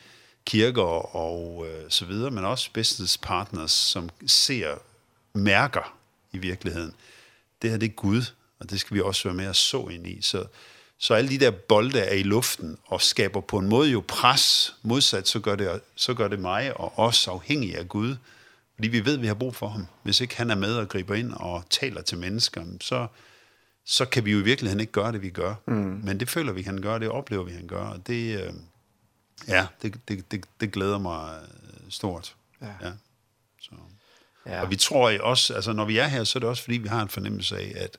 [0.45, 4.75] kirker og øh, så videre, men også business partners, som ser
[5.33, 5.97] mærker
[6.31, 6.93] i virkeligheden.
[7.61, 8.23] Det her, det er Gud,
[8.59, 10.21] og det skal vi også være med at så ind i.
[10.21, 10.45] Så,
[10.97, 14.75] så alle de der bolde er i luften og skaber på en måde jo pres.
[14.81, 18.15] Modsat, så gør det, så gør det mig og os afhængige af Gud,
[18.75, 19.87] fordi vi ved, at vi har brug for ham.
[20.03, 23.07] Hvis ikke han er med og griber ind og taler til mennesker, så,
[23.85, 25.55] så kan vi jo i virkeligheden ikke gøre det, vi gør.
[25.67, 26.01] Mm.
[26.03, 28.41] Men det føler vi, han gør, det oplever vi, han gør, og det...
[28.41, 28.53] Øh,
[29.47, 31.39] Ja, det, det, det, det glæder mig
[31.89, 32.35] stort.
[32.61, 32.67] Ja.
[32.81, 32.91] ja.
[33.61, 33.71] Så.
[34.45, 34.61] Ja.
[34.61, 36.87] Og vi tror også, altså når vi er her, så er det også fordi, vi
[36.87, 37.97] har en fornemmelse af, at,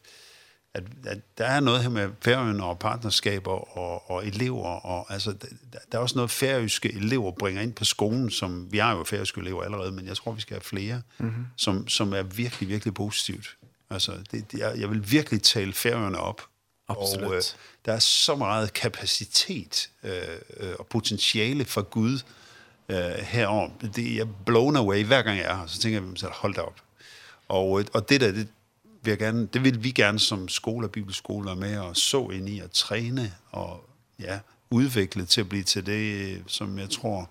[0.75, 4.69] at, at der er noget her med færøerne og partnerskaber og, og elever.
[4.69, 8.79] Og, altså, der, der er også noget færøske elever bringer ind på skolen, som vi
[8.79, 11.47] har jo færøske elever allerede, men jeg tror, vi skal have flere, mm-hmm.
[11.57, 13.57] som, som er virkelig, virkelig positivt.
[13.91, 16.43] Altså, det, det, jeg, jeg vil virkelig tale færøerne op
[16.89, 17.27] Absolut.
[17.27, 17.43] Og øh,
[17.85, 20.13] der er så meget kapacitet øh,
[20.57, 22.21] øh, og potentiale for Gud
[22.89, 23.71] øh, herom.
[23.97, 26.61] Det er blown away hver gang jeg er her, så tænker jeg, så hold da
[26.61, 26.81] op.
[27.49, 28.49] Og, og det der, det,
[29.03, 32.61] vil jeg gerne, det vil vi gerne som skoler, bibelskoler med og så ind i
[32.61, 33.85] at træne og
[34.21, 34.39] ja,
[34.71, 37.31] udvikle til at blive til det, som jeg tror,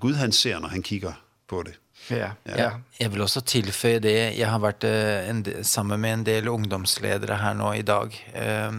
[0.00, 1.12] Gud han ser, når han kigger
[1.48, 1.78] på det.
[2.10, 2.68] Ja, ja.
[2.98, 4.16] Jeg vil også tilføye det.
[4.36, 8.78] Jeg har vært en, sammen med en del ungdomsledere her nå i dag, eh,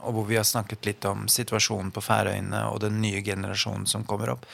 [0.00, 4.06] og hvor vi har snakket litt om situasjonen på Færøyene og den nye generasjonen som
[4.08, 4.48] kommer opp.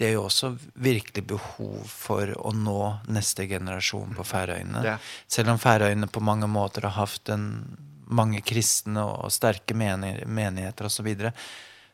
[0.00, 2.80] Det er jo også virkelig behov for å nå
[3.12, 4.84] neste generasjon på Færøyene.
[4.86, 4.96] Ja.
[5.28, 7.50] Selv om Færøyene på mange måter har haft en,
[8.10, 11.34] mange kristne og sterke menigheter og så videre,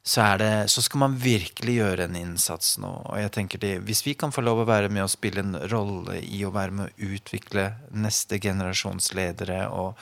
[0.06, 3.78] så är det så ska man verkligen göra en insats nu och jag tänker det
[3.78, 6.70] hvis vi kan få lov att vara med och spela en roll i att være
[6.70, 9.98] med och utvikle nästa generations ledare och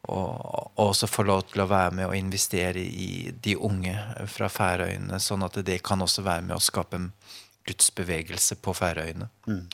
[0.00, 5.20] och och få lov til å vara med och investera i de unga från Färöarna
[5.20, 7.12] så att det kan också vara med å skapa en
[7.64, 9.28] gudsbevegelse på Färöarna.
[9.46, 9.68] Mm.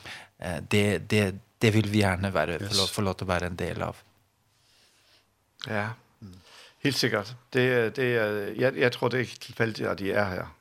[0.69, 2.69] Det det det vill vi gärna vara yes.
[2.69, 3.95] få lov, få lov att vara en del av.
[5.67, 5.89] Ja.
[6.21, 6.39] Mm.
[6.79, 7.35] Helt sikkert.
[7.53, 8.13] Det, det,
[8.57, 10.55] jeg, jeg tror, det er ikke tilfældigt, at de er her.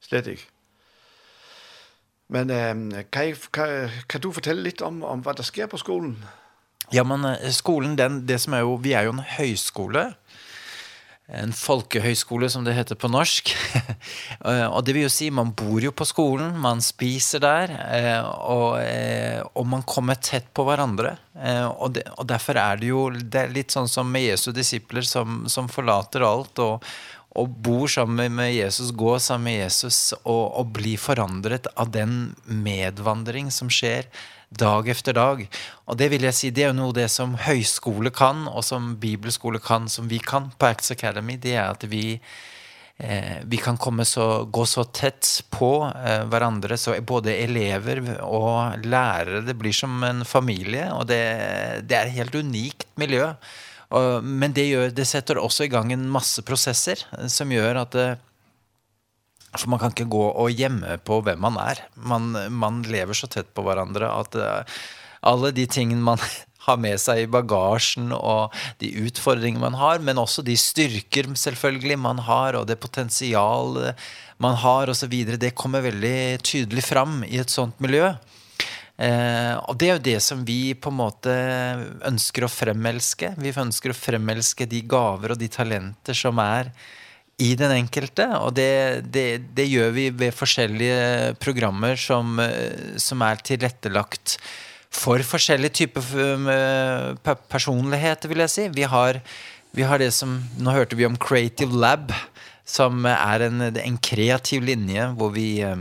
[0.00, 0.46] Slet ikke.
[2.28, 6.24] Men øh, kan, kan, kan du fortælle lidt om, om, hvad der sker på skolen?
[6.92, 10.14] Ja, men skolen, den, det som er jo, vi er jo en høyskole,
[11.28, 13.52] en folkehøyskole som det heter på norsk.
[14.70, 18.78] och det vill ju si, man bor ju på skolen, man spiser där och
[19.52, 21.16] och man kommer tätt på varandra.
[21.76, 25.02] Och det, och därför är det ju det är lite sånt som med Jesu discipler
[25.02, 26.84] som som forlater allt och
[27.38, 32.34] og bor sammen med Jesus, går sammen med Jesus og, og bli forandret av den
[32.44, 34.08] medvandring som skjer
[34.48, 35.48] dag efter dag.
[35.70, 38.98] Och det vill jag säga, si, det är nog det som høyskole kan och som
[38.98, 42.20] bibelskole kan, som vi kan på Acts Academy, det är att vi
[42.96, 48.78] eh vi kan komma så gå så tätt på eh, varandra så både elever och
[48.84, 53.34] lärare det blir som en familie, och det det är helt unikt miljö.
[53.90, 58.12] Og, men det gör det sätter också igång en massa processer som gör att eh,
[59.58, 61.78] Alltså man kan inte gå och gömma på vem man är.
[61.94, 64.42] Man man lever så tätt på varandra att uh,
[65.20, 66.18] alla de tingen man
[66.58, 71.98] har med sig i bagagen och de utfordringar man har men också de styrkor selvfølgelig
[71.98, 73.92] man har och det potential
[74.36, 78.14] man har och så vidare det kommer väldigt tydligt fram i ett sånt miljö.
[78.96, 81.30] Eh och det är ju det som vi på måte
[82.02, 83.34] önskar å fremelske.
[83.38, 86.72] Vi önskar å fremelske de gaver och de talenter som är er
[87.38, 92.50] i den enkelte och det det det gör vi med forskjellige programmer som
[92.96, 94.38] som är tillrättelagt
[94.90, 98.50] för forskjellige typer personligheter vill jag.
[98.50, 98.68] Si.
[98.68, 99.20] Vi har
[99.70, 102.12] vi har det som nu hörte vi om Creative Lab
[102.64, 105.76] som är en en kreativ linje hvor vi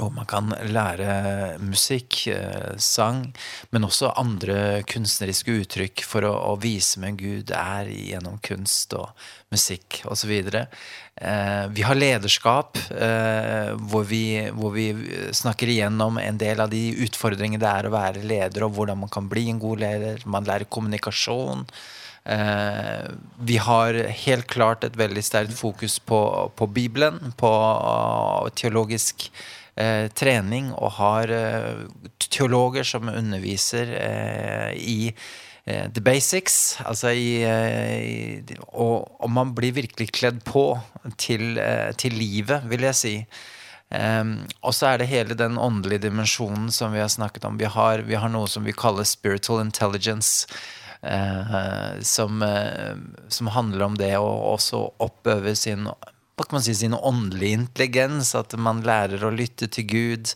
[0.00, 2.28] og man kan lære musikk,
[2.80, 3.34] sang,
[3.70, 9.12] men også andre kunstneriske uttrykk for å, å vise med Gud er gjennom kunst og
[9.52, 10.66] musikk och så vidare.
[11.14, 14.86] Eh vi har ledarskap eh hvor vi hvor vi
[15.32, 19.12] snakker igenom en del av de utfordringene det er å være leder og hvordan man
[19.12, 20.22] kan bli en god leder.
[20.26, 21.66] Man lærer kommunikasjon.
[22.24, 23.04] Eh
[23.38, 23.94] vi har
[24.26, 27.52] helt klart ett väldigt starkt fokus på på Bibeln, på
[28.54, 29.32] teologisk
[29.76, 31.26] eh träning och har
[32.30, 35.14] teologer som underviser eh i
[35.64, 40.80] eh, the basics alltså i, i och om man blir verkligen klädd på
[41.16, 43.18] till eh, till livet vill jag säga.
[43.20, 43.26] Si.
[43.94, 47.58] Ehm um, och så är det hela den andliga dimensionen som vi har snackat om.
[47.58, 50.48] Vi har vi har något som vi kallar spiritual intelligence
[51.02, 52.96] eh som eh,
[53.28, 55.84] som handlar om det och också uppöva sin
[56.36, 60.28] vad kan man säga sin andliga intelligens att man lärer att lyssna till Gud.
[60.28, 60.32] Eh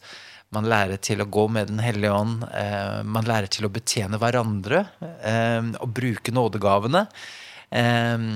[0.55, 4.21] man lærer til å gå med den hellige ånd, eh, man lærer til å betjene
[4.23, 4.85] hverandre
[5.27, 7.07] eh, og bruke nådegavene.
[7.75, 8.27] Eh,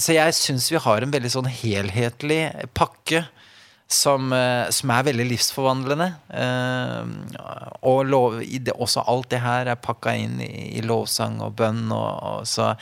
[0.00, 2.40] så jeg synes vi har en veldig sånn helhetlig
[2.76, 3.26] pakke
[3.86, 6.08] som, eh, som er veldig livsforvandlende.
[6.34, 7.04] Eh,
[7.86, 11.54] og lov, i det, også alt det her er pakka inn i, i lovsang og
[11.58, 11.84] bønn.
[11.94, 12.72] Og, og, så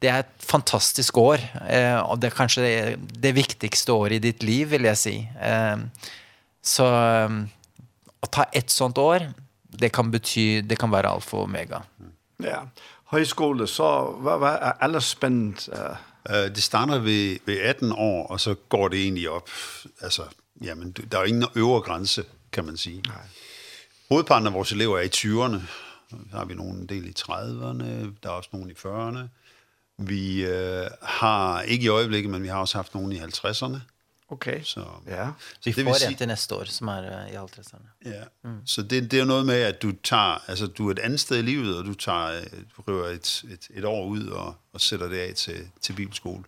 [0.00, 2.74] det er et fantastisk år, eh, og det er kanskje det,
[3.24, 5.16] det viktigste året i ditt liv, vil jeg si.
[5.40, 6.12] Eh,
[6.60, 6.90] så...
[6.90, 7.40] Eh,
[8.20, 9.30] å ta ett sånt år,
[9.80, 11.82] det kan bety, det kan være alfa og omega.
[12.42, 12.64] Ja,
[13.12, 13.88] høyskole, så
[14.20, 15.68] hva, hva er alle spent?
[15.72, 16.06] Uh...
[16.28, 19.48] Uh, det starter ved, ved 18 år, og så går det egentlig opp.
[20.00, 20.22] Altså,
[20.62, 23.02] jamen, der er ingen øvre grænse, kan man sige.
[23.06, 23.16] Nej.
[24.10, 25.60] Hovedparten af vores elever er i 20'erne.
[26.10, 27.84] Så har vi nogle del i 30'erne,
[28.22, 29.28] der er også nogle i 40'erne.
[29.98, 33.78] Vi uh, har, ikke i øjeblikket, men vi har også haft nogle i 50'erne.
[34.30, 34.52] Okej.
[34.54, 34.64] Okay.
[34.64, 35.30] Så, ja.
[35.60, 38.08] Så I får det sige, til næste år, som er i 50'erne.
[38.10, 38.22] Ja.
[38.44, 38.66] Mm.
[38.66, 41.38] Så det, det er noget med, at du tager, altså du er et andet sted
[41.38, 42.44] i livet, og du tager,
[42.76, 46.44] du røver et, et, et år ud og, og sætter det af til, til bibelskole.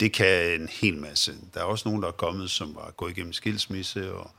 [0.00, 1.34] Det kan en hel masse.
[1.54, 4.30] Der er også nogen, der er kommet, som var gået igennem skilsmisse, og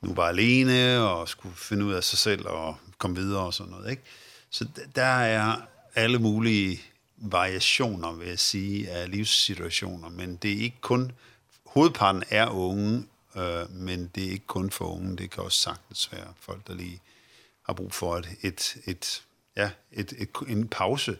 [0.00, 3.72] nu var alene, og skulle finde ud af sig selv, og komme videre og sådan
[3.72, 3.90] noget.
[3.90, 4.02] Ikke?
[4.50, 5.56] Så der er
[5.94, 6.80] alle mulige
[7.16, 11.12] variationer, vil jeg sige, af livssituationer, men det er ikke kun
[11.76, 13.06] hovedparten er unge,
[13.36, 16.74] øh, men det er ikke kun for unge, det kan også sagtens være folk, der
[16.74, 17.00] lige
[17.62, 19.22] har brug for et, et, et,
[19.56, 21.18] ja, et, et, en pause.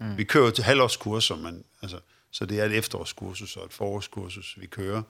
[0.00, 0.16] Mm.
[0.16, 2.00] Vi kører til halvårskurser, men, altså,
[2.30, 5.02] så det er et efterårskursus og et forårskursus, vi kører.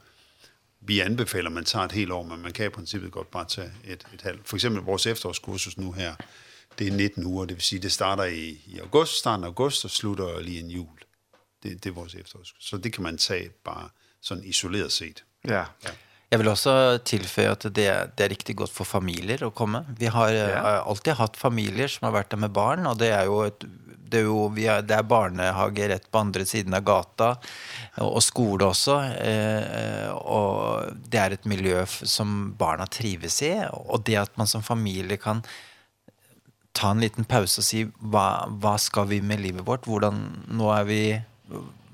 [0.80, 3.44] Vi anbefaler, at man tager et helt år, men man kan i princippet godt bare
[3.44, 4.48] tage et, et halvt.
[4.48, 6.14] For eksempel vores efterårskursus nu her,
[6.78, 9.84] det er 19 uger, det vil sige, det starter i, i august, starten af august
[9.84, 10.98] og slutter lige en jul.
[11.62, 12.68] Det, det er vores efterårskursus.
[12.68, 13.88] Så det kan man tage bare
[14.26, 15.24] sånn isoleret set.
[15.46, 15.68] Ja.
[15.86, 15.94] ja.
[16.26, 16.72] Jeg vil også
[17.06, 17.86] tilføye at det,
[18.18, 19.84] det er riktig godt for familier å komme.
[19.98, 20.78] Vi har ja.
[20.82, 23.66] alltid hatt familier som har vært der med barn, og det er jo et
[24.06, 28.08] det er jo vi er, det er barnehage rett på andre siden av gata og,
[28.08, 34.18] og skole også eh, og det er et miljø som barna trives i og det
[34.20, 35.42] at man som familie kan
[36.76, 40.22] ta en liten pause og si hva, hva skal vi med livet vårt hvordan
[40.54, 41.00] nå er vi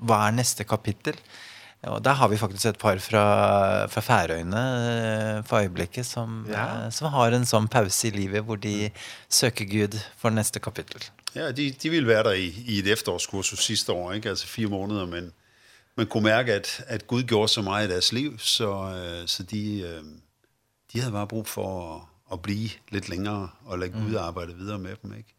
[0.03, 1.52] hva er neste kapittel eh,
[1.83, 6.91] Ja, der har vi faktiskt ett par från från Färöarna for øyeblikket som ja.
[6.91, 8.91] som har en sån paus i livet hvor de
[9.29, 11.01] söker Gud för neste kapitel.
[11.33, 14.29] Ja, de de vil vara der i i ett efterårskursus sista år, ikke?
[14.29, 15.33] alltså fire månader men
[15.97, 18.93] man kunne mærke at at Gud gjorde så meget i deres liv, så
[19.25, 19.83] så de
[20.93, 22.01] de havde bare brug for at,
[22.33, 25.35] at blive lidt længere og lade Gud arbejde videre med dem, ikke?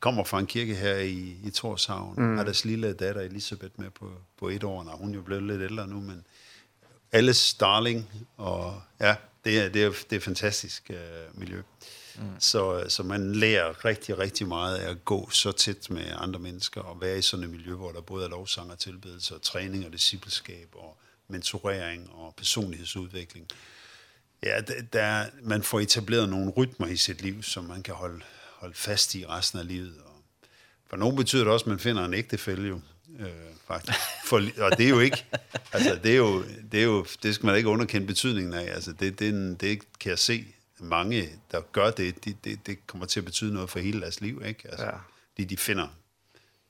[0.00, 2.14] kommer fra en kirke her i, i Torshavn.
[2.16, 2.36] Mm.
[2.36, 5.42] Har deres lille datter Elisabeth med på, på et år, og hun er jo blevet
[5.42, 6.24] lidt ældre nu, men
[7.12, 11.62] alles darling, og ja, det er, det er, det er fantastisk uh, miljø.
[12.16, 12.22] Mm.
[12.38, 16.80] Så, så man lærer rigtig, rigtig meget af at gå så tæt med andre mennesker,
[16.80, 19.86] og være i sådan et miljø, hvor der både er lovsang og tilbedelse, og træning
[19.86, 20.96] og discipleskab, og
[21.28, 23.46] mentorering og personlighedsudvikling.
[24.42, 28.20] Ja, der, der, man får etableret nogle rytmer i sit liv, som man kan holde
[28.60, 29.94] holde fast i resten af livet.
[30.04, 30.22] Og
[30.90, 32.80] for nogen betyder det også, at man finder en ægtefælle jo,
[33.18, 33.26] øh,
[33.66, 33.98] faktisk.
[34.24, 35.26] For, og det er jo ikke,
[35.72, 38.74] altså det er jo, det er jo, det skal man ikke underkende betydningen af.
[38.74, 40.46] Altså det, det, det kan jeg se,
[40.78, 44.20] mange, der gør det, det, det, det kommer til at betyde noget for hele deres
[44.20, 44.68] liv, ikke?
[44.68, 44.90] Altså, ja.
[45.36, 45.88] de, de finder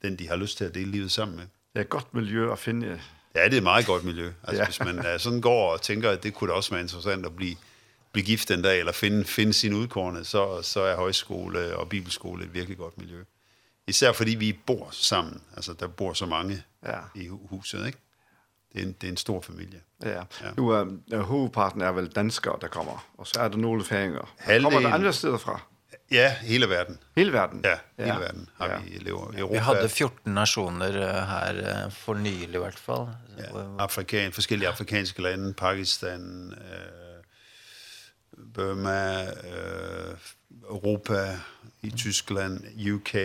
[0.01, 1.45] den, de har lyst til at dele livet sammen med.
[1.45, 3.01] Det er et godt miljø at finde.
[3.35, 4.31] Ja, det er et meget godt miljø.
[4.43, 4.65] Altså, ja.
[4.65, 7.55] hvis man sådan går og tænker, at det kunne da også være interessant at blive
[8.11, 12.43] blive gift den dag, eller finde, finde sin udkårende, så, så er højskole og bibelskole
[12.43, 13.23] et virkelig godt miljø.
[13.87, 15.41] Især fordi vi bor sammen.
[15.55, 16.99] Altså, der bor så mange ja.
[17.15, 17.97] i huset, ikke?
[18.73, 19.81] Det er en, det er en stor familie.
[20.03, 20.09] Ja.
[20.09, 20.23] ja.
[20.57, 24.33] Nu er øh, hovedparten er vel danskere, der kommer, og så er der nogle færinger.
[24.37, 24.71] Halvdelen...
[24.71, 25.61] Kommer der andre steder fra?
[26.11, 26.97] Ja, hele verden.
[27.15, 27.61] Hele verden?
[27.63, 28.19] Ja, hele ja.
[28.19, 28.79] verden har ja.
[28.79, 29.33] vi elever.
[29.37, 29.53] Europa.
[29.53, 30.91] Vi hadde 14 nationer
[31.25, 33.07] her for nylig i hvert fall.
[33.37, 33.43] Ja.
[33.79, 37.00] Afrikan, forskellige afrikanske lande, Pakistan, øh,
[38.53, 40.17] Burma, øh,
[40.63, 41.39] Europa,
[41.81, 43.15] i Tyskland, UK,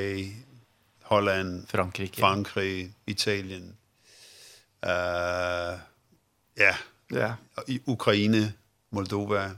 [1.02, 3.76] Holland, Frankrike, Frankrike Italien.
[4.84, 5.78] Eh uh,
[6.56, 6.74] ja,
[7.12, 7.34] ja,
[7.68, 8.52] i Ukraine,
[8.90, 9.50] Moldova.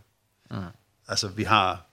[0.50, 0.56] Mm.
[1.08, 1.84] Altså vi har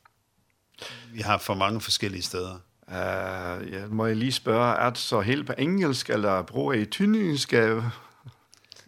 [1.14, 2.60] vi har for mange forskellige steder.
[2.88, 6.86] Uh, ja, må jeg lige spørge, er det så helt på engelsk eller bruger I
[6.86, 7.92] tynningsgave?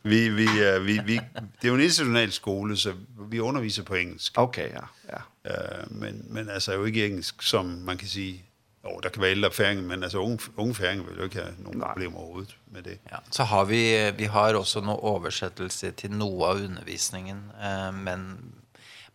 [0.03, 1.19] vi vi uh, vi vi
[1.61, 2.93] det er jo en international skole, så
[3.29, 4.33] vi underviser på engelsk.
[4.37, 4.85] Okay, ja.
[5.13, 5.51] ja.
[5.51, 8.43] Øh, men, men altså jo ikke engelsk, som man kan sige,
[8.87, 11.55] Jo, der kan være ældre færinger, men altså unge, unge færinger vil jo ikke have
[11.59, 11.93] nogen Nej.
[11.93, 12.99] problemer overhovedet med det.
[13.11, 18.27] Ja, så har vi, vi har også noe oversettelse til noe av undervisningen, eh, men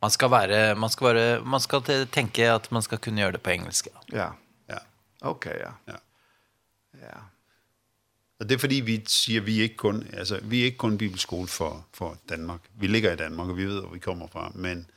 [0.03, 3.43] man skal, være, man, skal være, man skal tenke at man skal kunne gjøre det
[3.43, 3.89] på engelsk.
[4.13, 4.29] Ja,
[4.69, 4.83] ja.
[5.23, 5.35] ja.
[5.45, 5.73] ja.
[5.89, 6.01] Ja.
[7.01, 7.21] ja.
[8.43, 10.99] Og det er fordi, vi siger, vi er ikke kun, altså, vi er ikke kun
[10.99, 12.61] bibelskole for, for Danmark.
[12.75, 14.91] Vi ligger i Danmark, og vi ved, hvor vi kommer fra, men,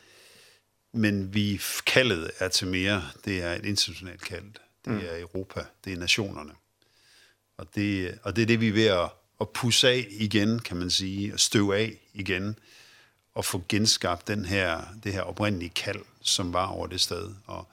[0.93, 3.03] men vi kaldet er til mere.
[3.25, 4.51] Det er et internationalt kald.
[4.85, 5.65] Det er Europa.
[5.85, 6.51] Det er nationerne.
[7.57, 9.09] Og det, og det er det, vi er ved at,
[9.41, 12.59] at pusse af igen, kan man sige, og støve af igen,
[13.35, 17.33] og få genskabt den her, det her oprindelige kald, som var over det sted.
[17.45, 17.67] Og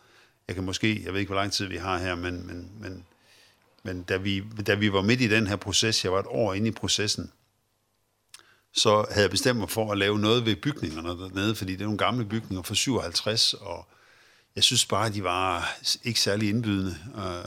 [0.49, 3.05] jeg kan måske, jeg ved ikke, hvor lang tid vi har her, men, men, men
[3.83, 6.55] men da vi, da vi var midt i den her proces, jeg var et år
[6.55, 7.33] inde i processen,
[8.73, 11.85] så havde jeg bestemt mig for at lave noget ved bygningerne dernede, fordi det er
[11.85, 13.89] nogle gamle bygninger fra 57, og
[14.57, 15.75] jeg synes bare, at de var
[16.05, 16.97] ikke særlig indbydende,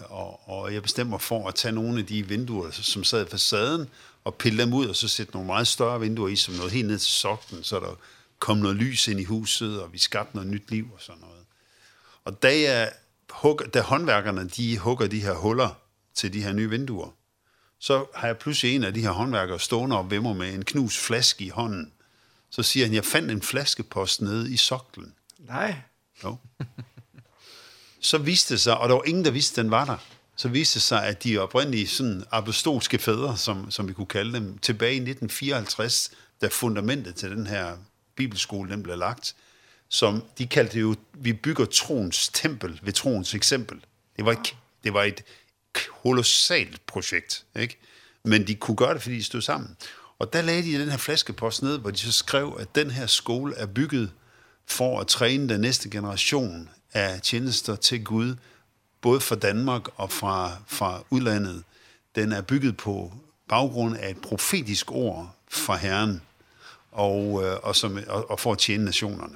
[0.09, 3.29] og, og jeg bestemte mig for at tage nogle af de vinduer, som sad i
[3.29, 3.89] facaden,
[4.23, 6.87] og pille dem ud, og så sætte nogle meget større vinduer i, som noget helt
[6.87, 7.97] ned til soklen, så der
[8.39, 11.45] kom noget lys ind i huset, og vi skabte noget nyt liv og sådan noget.
[12.25, 12.91] Og da, jeg
[13.29, 15.84] hugger, da håndværkerne de hugger de her huller
[16.15, 17.09] til de her nye vinduer,
[17.79, 20.65] så har jeg pludselig en af de her håndværkere stående op ved mig med en
[20.65, 21.91] knus flaske i hånden.
[22.49, 25.13] Så siger han, jeg fandt en flaskepost nede i soklen.
[25.39, 25.75] Nej.
[26.23, 26.37] Jo.
[27.99, 29.97] Så viste det sig, og der var ingen, der vidste, den var der,
[30.35, 34.33] så viste det sig, at de oprindelige sådan apostolske fædre, som, som vi kunne kalde
[34.33, 36.11] dem, tilbage i 1954,
[36.41, 37.77] da fundamentet til den her
[38.15, 39.35] bibelskole den blev lagt,
[39.89, 43.85] som de kaldte jo, vi bygger troens tempel ved troens eksempel.
[44.17, 45.23] Det var, ikke, det var et
[46.01, 47.77] kolossalt projekt, ikke?
[48.23, 49.77] Men de kunne gøre det, fordi de stod sammen.
[50.19, 53.07] Og der lagde de den her flaskepost ned, hvor de så skrev, at den her
[53.07, 54.11] skole er bygget
[54.65, 58.35] for at træne den næste generation af tjenester til Gud,
[59.01, 61.63] både fra Danmark og fra, fra udlandet.
[62.15, 63.13] Den er bygget på
[63.49, 66.21] baggrund af et profetisk ord fra Herren,
[66.91, 69.35] og, og, som, og, og for at tjene nationerne.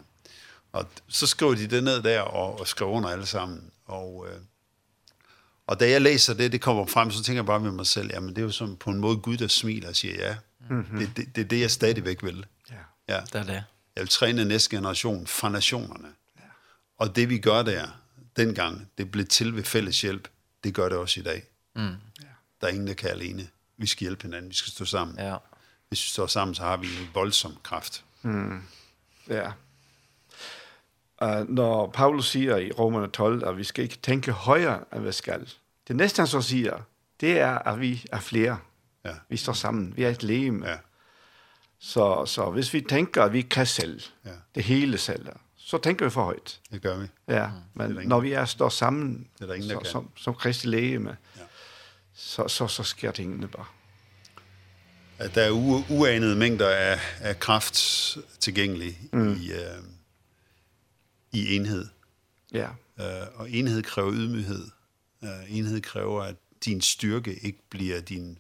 [0.72, 3.72] Og så skrev de det ned der, og, og skrev under alle sammen.
[3.86, 4.28] Og,
[5.70, 8.10] Og da jeg læser det, det kommer frem, så tænker jeg bare med mig selv,
[8.14, 10.36] jamen det er jo som på en måde Gud, der smiler og siger ja.
[10.70, 11.00] Mm -hmm.
[11.00, 12.46] det, det, det er det, jeg stadigvæk vil.
[12.72, 12.76] Ja,
[13.10, 13.22] ja.
[13.22, 13.64] det er det.
[13.96, 16.08] Jeg vil træne næste generation fra nationerne.
[16.40, 16.44] Ja.
[16.98, 17.88] Og det vi gør der,
[18.38, 20.28] dengang, det blev til ved fælles hjælp,
[20.64, 21.44] det gør det også i dag.
[21.76, 21.82] Mm.
[21.82, 21.94] Ja.
[22.62, 23.48] Der er ingen, der kan alene.
[23.78, 25.20] Vi skal hjælpe hinanden, vi skal stå sammen.
[25.20, 25.36] Ja.
[25.88, 28.04] Hvis vi står sammen, så har vi en voldsom kraft.
[28.22, 28.62] Mm.
[29.28, 29.52] Ja.
[31.22, 35.12] Uh, når Paulus siger i Romerne 12, at vi skal ikke tænke højere, end vi
[35.12, 35.54] skal,
[35.90, 36.82] Det næste, han så siger,
[37.22, 38.60] det er, at vi er flere.
[39.06, 39.14] Ja.
[39.30, 39.94] Vi står sammen.
[39.96, 40.64] Vi er et lem.
[40.64, 40.78] Ja.
[41.80, 44.32] Så, så hvis vi tænker, at vi kan selv, ja.
[44.56, 45.28] det hele selv,
[45.58, 46.60] så tænker vi for højt.
[46.72, 47.08] Det gør vi.
[47.28, 49.92] Ja, men ingen, når vi er står sammen det er der ingen, der så, kan.
[49.92, 51.42] som, som kristi lægeme, ja.
[52.14, 53.66] så, så, så sker tingene bare.
[55.18, 57.76] At der er u, uanede mængder af, af kraft
[58.40, 59.34] tilgængelig mm.
[59.34, 59.84] i, øh,
[61.32, 61.86] i enhed.
[62.54, 62.70] Ja.
[63.00, 64.68] Øh, og enhed kræver ydmyghed.
[65.22, 68.38] Uh, enhed kræver, at din styrke ikke bliver din...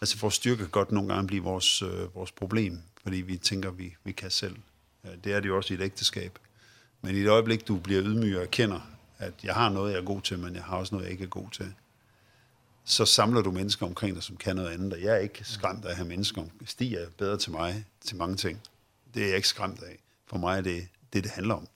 [0.00, 3.70] Altså vores styrke kan godt nogle gange blive vores, øh, vores problem, fordi vi tænker,
[3.70, 4.56] vi, vi kan selv.
[5.04, 6.38] Uh, det er det jo også i et ægteskab.
[7.02, 8.80] Men i det øjeblik, du bliver ydmyg og erkender,
[9.18, 11.24] at jeg har noget, jeg er god til, men jeg har også noget, jeg ikke
[11.24, 11.74] er god til,
[12.84, 14.92] så samler du mennesker omkring dig, som kan noget andet.
[14.92, 16.44] Og jeg er ikke skræmt af at have mennesker.
[16.66, 18.60] Stig er bedre til mig, til mange ting.
[19.14, 19.98] Det er jeg ikke skræmt af.
[20.26, 21.68] For mig er det det, det handler om.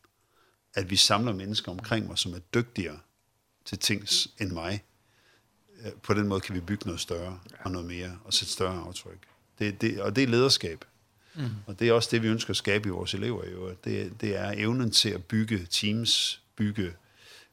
[0.74, 2.98] At vi samler mennesker omkring mig, som er dygtigere
[3.64, 4.84] til tings end mig.
[6.02, 7.56] På den måde kan vi bygge noget større ja.
[7.64, 9.26] og noget mere, og sætte større aftryk.
[9.58, 10.84] Det, det, og det er lederskab.
[11.34, 11.48] Mm.
[11.66, 13.48] Og det er også det, vi ønsker at skabe i vores elever.
[13.50, 13.74] Jo.
[13.84, 16.92] Det, det er evnen til at bygge teams, bygge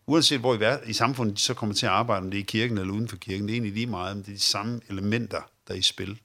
[0.08, 2.42] uanset hvor i, ver- i samfundet de så kommer til at arbejde, om det er
[2.42, 4.42] i kirken eller uden for kirken, det er egentlig lige meget, men det er de
[4.42, 6.20] samme elementer, der er i spil,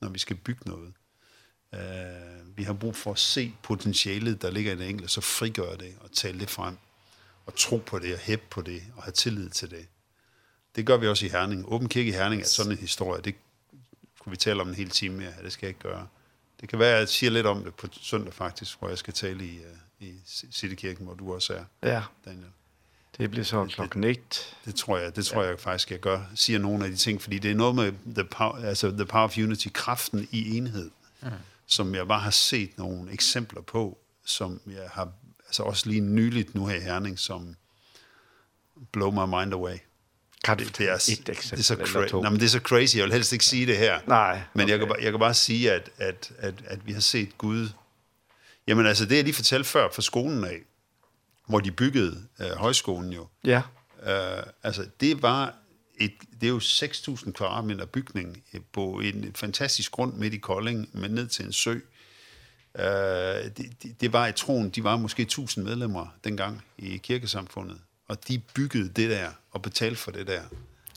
[0.00, 0.92] når vi skal bygge noget.
[1.72, 5.76] Uh, vi har brug for at se potentialet, der ligger i det enkelte, så frigøre
[5.76, 6.76] det og tale det frem
[7.46, 9.86] og tro på det, og hæppe på det, og have tillid til det.
[10.76, 11.72] Det gør vi også i Herning.
[11.72, 13.22] Åben kirke i Herning er sådan en historie.
[13.22, 13.34] Det
[14.18, 15.32] kunne vi tale om en hel time mere.
[15.42, 16.06] Det skal jeg ikke gøre.
[16.60, 19.14] Det kan være, at jeg siger lidt om det på søndag faktisk, hvor jeg skal
[19.14, 20.14] tale i, uh, i
[20.52, 22.02] Citykirken, hvor du også er, ja.
[22.24, 22.46] Daniel.
[23.18, 24.16] Det bliver så klokken 1.
[24.16, 25.48] Det, det tror jeg, det tror ja.
[25.48, 26.20] jeg faktisk jeg gør.
[26.34, 29.24] Siger nogle af de ting, fordi det er noget med the power, altså the power
[29.24, 30.90] of unity, kraften i enhed.
[31.22, 31.28] Mm.
[31.66, 35.12] Som jeg bare har set nogle eksempler på, som jeg har
[35.54, 37.56] altså også lige nyligt nu her i Herning, som
[38.92, 39.76] blow my mind away.
[40.44, 42.50] Kan du det, det er, et eksempel det er så cra- Nej, men det er
[42.50, 42.96] så crazy.
[42.96, 44.00] Jeg vil helst ikke sige det her.
[44.06, 44.30] Nej.
[44.32, 44.42] Okay.
[44.54, 47.38] Men jeg kan, bare, jeg kan bare sige, at, at, at, at vi har set
[47.38, 47.68] Gud...
[48.66, 50.58] Jamen altså, det jeg lige fortalte før fra skolen af,
[51.48, 53.26] hvor de byggede øh, højskolen jo.
[53.44, 53.62] Ja.
[54.06, 55.54] Øh, altså, det var
[55.96, 61.10] et, det er jo 6.000 kvadratmeter bygning på en fantastisk grund midt i Kolding, men
[61.10, 61.78] ned til en sø.
[62.78, 67.78] Eh det, det var i troen, de var måske 1000 medlemmer dengang i kirkesamfundet,
[68.08, 70.42] og de byggede det der og betalte for det der.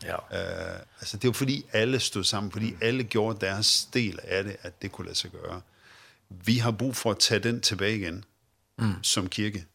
[0.03, 0.15] Ja.
[0.15, 2.77] Øh, altså det var fordi alle stod sammen, fordi mm.
[2.81, 5.61] alle gjorde deres del af det, at det kunne lade sig gøre.
[6.29, 8.25] Vi har brug for at tage den tilbage igen
[8.77, 9.03] mm.
[9.03, 9.65] som kirke.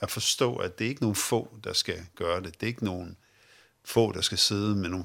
[0.00, 2.60] At forstå, at det er ikke nogen få, der skal gøre det.
[2.60, 3.16] Det er ikke nogen
[3.84, 5.04] få, der skal sidde med nogle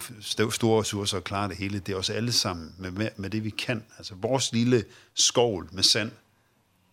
[0.52, 1.80] store ressourcer og klare det hele.
[1.80, 3.86] Det er os alle sammen med, med det, vi kan.
[3.98, 6.12] Altså vores lille skovl med sand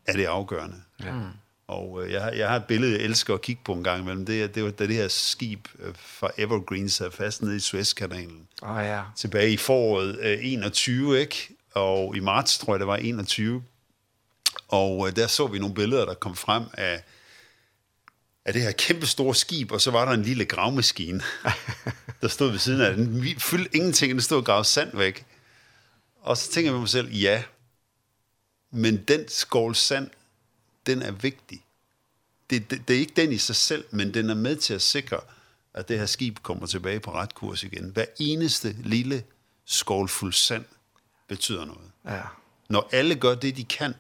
[0.09, 0.77] er det afgørende.
[1.05, 1.13] Ja.
[1.69, 4.03] Og øh, jeg, har, jeg har et billede, jeg elsker at kigge på en gang
[4.03, 4.27] imellem.
[4.27, 8.49] Det er det, var, det her skib øh, fra Evergreen sad fast nede i Suezkanalen.
[8.63, 9.03] Oh, ja.
[9.17, 11.49] Tilbage i foråret øh, 21, ikke?
[11.75, 13.63] Og i marts, tror jeg, det var 21.
[14.69, 17.03] Og øh, der så vi nogle billeder, der kom frem af,
[18.45, 21.23] af det her kæmpe store skib, og så var der en lille gravmaskine,
[22.23, 23.23] der stod ved siden af den.
[23.23, 25.27] Vi fyldte ingenting, den stod og gravede sand væk.
[26.21, 27.43] Og så tænker jeg med mig selv, ja,
[28.71, 30.11] Men den skål sand,
[30.87, 31.65] den er vigtig.
[32.51, 34.83] Det, det, det er ikke den i sig selv, men den er med til at
[34.83, 35.21] sikre,
[35.75, 37.91] at det her skib kommer tilbage på ret kurs igen.
[37.91, 39.25] Hver eneste lille
[39.65, 40.65] skålfuld sand
[41.29, 41.91] betyder noget.
[42.05, 42.23] Ja.
[42.69, 43.95] Når alle gør det, de kan,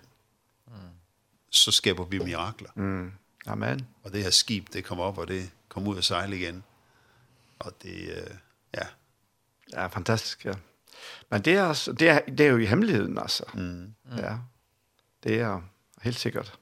[1.50, 2.70] så skaber vi mirakler.
[2.74, 3.12] Mm.
[3.46, 3.86] Amen.
[4.02, 6.64] Og det her skib, det kommer op, og det kommer ud og sejle igen.
[7.58, 8.34] Og det, øh,
[8.74, 8.86] ja.
[9.72, 10.52] Ja, fantastisk, ja.
[11.30, 13.44] Men det er, også, det er, det er jo i hemmeligheden, altså.
[13.54, 13.94] Mm.
[14.16, 14.36] Ja.
[15.28, 15.60] Det er
[16.02, 16.52] helt sikkert.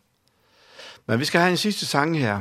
[1.07, 2.37] Men vi skal have en sidste sang her.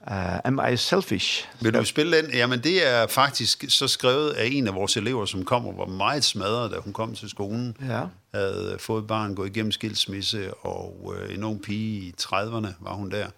[0.00, 1.48] Uh, am I selfish?
[1.60, 2.30] Vil du spille den?
[2.30, 5.86] Jamen det er faktisk så skrevet af en af vores elever, som kom og var
[5.86, 7.76] meget smadret, da hun kom til skolen.
[7.88, 8.02] Ja.
[8.34, 12.94] Havde fået et barn, gået igennem skilsmisse, og øh, en ung pige i 30'erne var
[12.94, 13.28] hun der.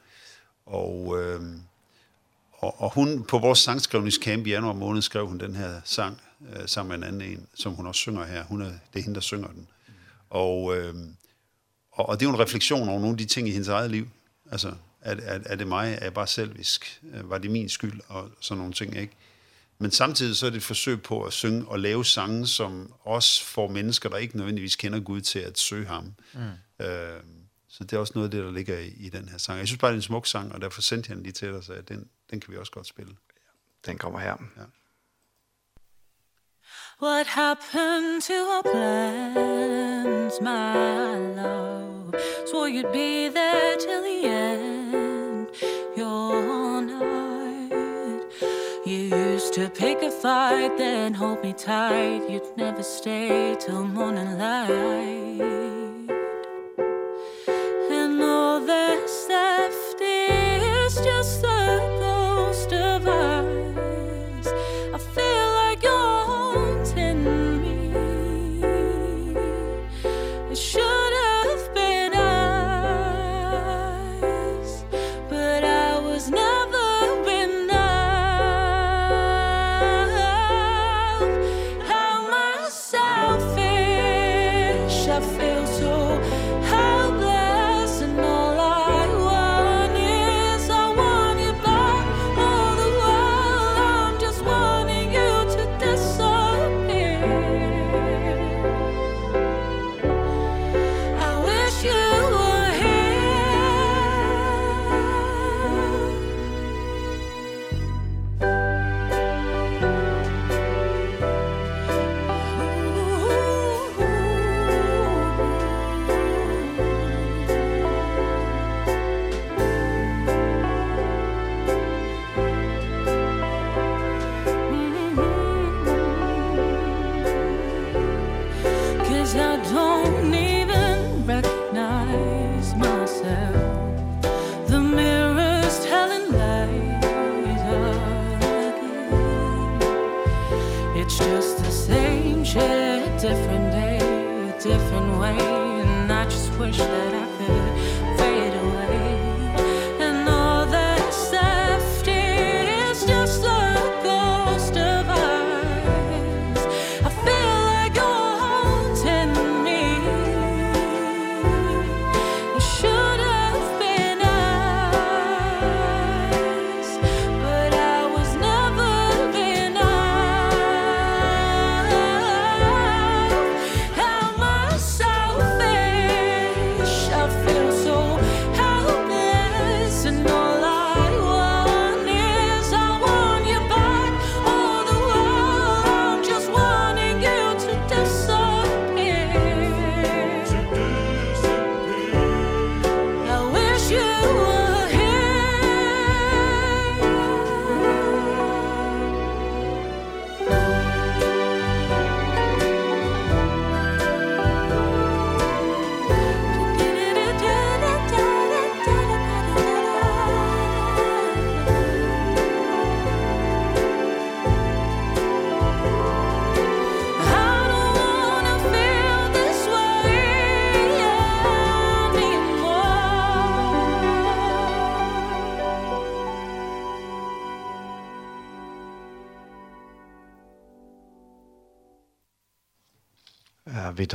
[0.66, 1.40] Og, øh,
[2.52, 6.20] og, og hun på vores sangskrivningscamp i januar måned skrev hun den her sang
[6.52, 8.44] øh, sammen med en anden en, som hun også synger her.
[8.44, 9.68] Hun er, det er hende, der synger den.
[10.30, 10.76] Og...
[10.76, 10.94] Øh,
[11.96, 13.90] Og, og det er jo en refleksion over nogle af de ting i hendes eget
[13.90, 14.08] liv.
[14.50, 15.92] Altså, er, er, er det mig?
[16.00, 17.00] Er jeg bare selvisk?
[17.02, 18.00] Var det min skyld?
[18.08, 19.12] Og sådan nogle ting, ikke?
[19.78, 23.44] Men samtidig så er det et forsøg på at synge og lave sange, som også
[23.44, 26.14] får mennesker, der ikke nødvendigvis kender Gud, til at søge ham.
[26.34, 26.40] Mm.
[26.84, 27.20] Øh,
[27.68, 29.58] så det er også noget af det, der ligger i, i den her sang.
[29.58, 31.48] Jeg synes bare, det er en smuk sang, og derfor sendte jeg den lige til
[31.52, 33.12] dig, så den, den kan vi også godt spille.
[33.86, 34.36] Den kommer her.
[34.56, 34.62] Ja.
[36.98, 42.14] What happened to our plans, my love?
[42.46, 45.50] Swore you'd be there till the end,
[45.94, 48.22] your night.
[48.86, 52.30] You used to pick a fight, then hold me tight.
[52.30, 55.85] You'd never stay till morning light.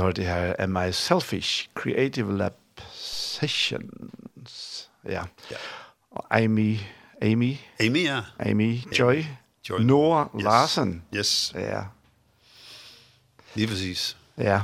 [0.02, 1.70] tar det her Am I Selfish?
[1.76, 2.54] Creative Lab
[2.94, 4.90] Sessions.
[5.06, 5.24] Ja.
[5.52, 5.58] ja.
[6.30, 6.78] Amy,
[7.22, 7.58] Amy.
[7.80, 8.22] Amy, ja.
[8.40, 9.24] Amy, Joy.
[9.70, 9.80] Joy.
[9.80, 10.44] Noah yes.
[10.44, 11.04] Larsen.
[11.16, 11.54] Yes.
[11.56, 11.82] Ja.
[13.56, 14.18] Lige præcis.
[14.38, 14.62] Ja.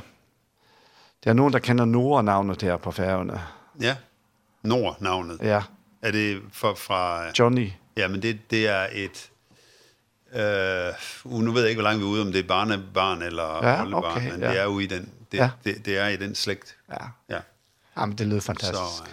[1.24, 3.42] Det er nogen, der kender Noah-navnet her på færgerne.
[3.82, 3.96] Ja.
[4.64, 5.40] Nora-navnet.
[5.42, 5.62] Ja.
[6.02, 6.74] Er det fra...
[6.74, 7.72] fra Johnny.
[7.98, 9.30] Ja, men det, det er et...
[10.34, 13.68] Øh, nu ved jeg ikke, hvor langt vi er ude, om det er barnebarn eller
[13.68, 14.50] ja, oldebarn, okay, men ja.
[14.50, 15.50] det er jo i den det, ja.
[15.64, 16.78] det, det er i den slægt.
[16.90, 17.08] Ja.
[17.30, 17.40] ja.
[17.98, 18.78] Jamen, det lyder fantastisk.
[18.78, 19.04] Så,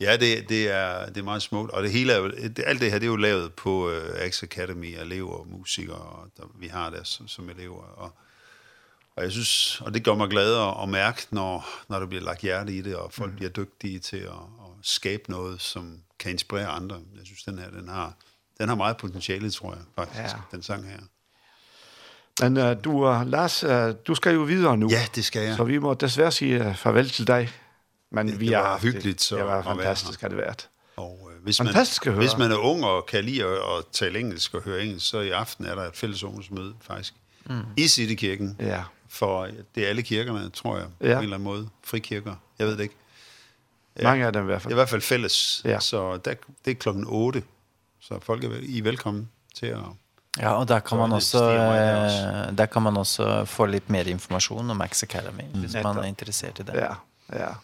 [0.00, 1.70] ja, det, det, er, det er meget smukt.
[1.70, 3.96] Og det hele er jo, det, alt det her, det er jo lavet på uh,
[4.14, 7.82] Axe Academy, elever og musikere, og der, vi har der som, som elever.
[7.82, 8.12] Og,
[9.16, 12.24] og jeg synes, og det gør mig glad at, at mærke, når, når der bliver
[12.24, 13.36] lagt hjerte i det, og folk mm.
[13.36, 16.96] bliver dygtige til at, at skabe noget, som kan inspirere andre.
[16.96, 18.14] Jeg synes, den her, den har,
[18.58, 20.40] den har meget potentiale, tror jeg, faktisk, ja.
[20.50, 20.98] den sang her.
[22.40, 23.70] Men uh, du, uh, Lars, uh,
[24.06, 24.88] du skal jo videre nu.
[24.90, 25.56] Ja, det skal jeg.
[25.56, 27.50] Så vi må desværre sige farvel til dig.
[28.10, 29.20] Men det, vi det var er, hyggeligt.
[29.22, 30.68] Så det var fantastisk, har det været.
[30.96, 32.16] Og øh, hvis, man, høre.
[32.16, 35.20] hvis man er ung og kan lide at, at tale engelsk og høre engelsk, så
[35.20, 37.14] i aften er der et fælles ungdomsmøde faktisk
[37.46, 37.60] mm.
[37.76, 38.56] i Citykirken.
[38.60, 38.82] Ja.
[39.08, 41.06] For det er alle kirkerne, tror jeg, ja.
[41.06, 41.68] på en eller anden måde.
[41.84, 42.94] Frikirker, jeg ved det ikke.
[43.98, 44.02] Ja.
[44.02, 44.70] Mange af dem i hvert fald.
[44.70, 45.62] Det er i hvert fald fælles.
[45.64, 45.80] Ja.
[45.80, 46.34] Så der,
[46.64, 47.42] det er klokken 8.
[48.00, 49.78] Så folk er, I er velkommen til at
[50.38, 51.38] Ja, och där kan man också
[52.52, 55.64] där kan man också få lite mer information om Max Academy mm.
[55.76, 56.80] om man är intresserad i det.
[56.80, 56.96] Ja,
[57.38, 57.56] ja.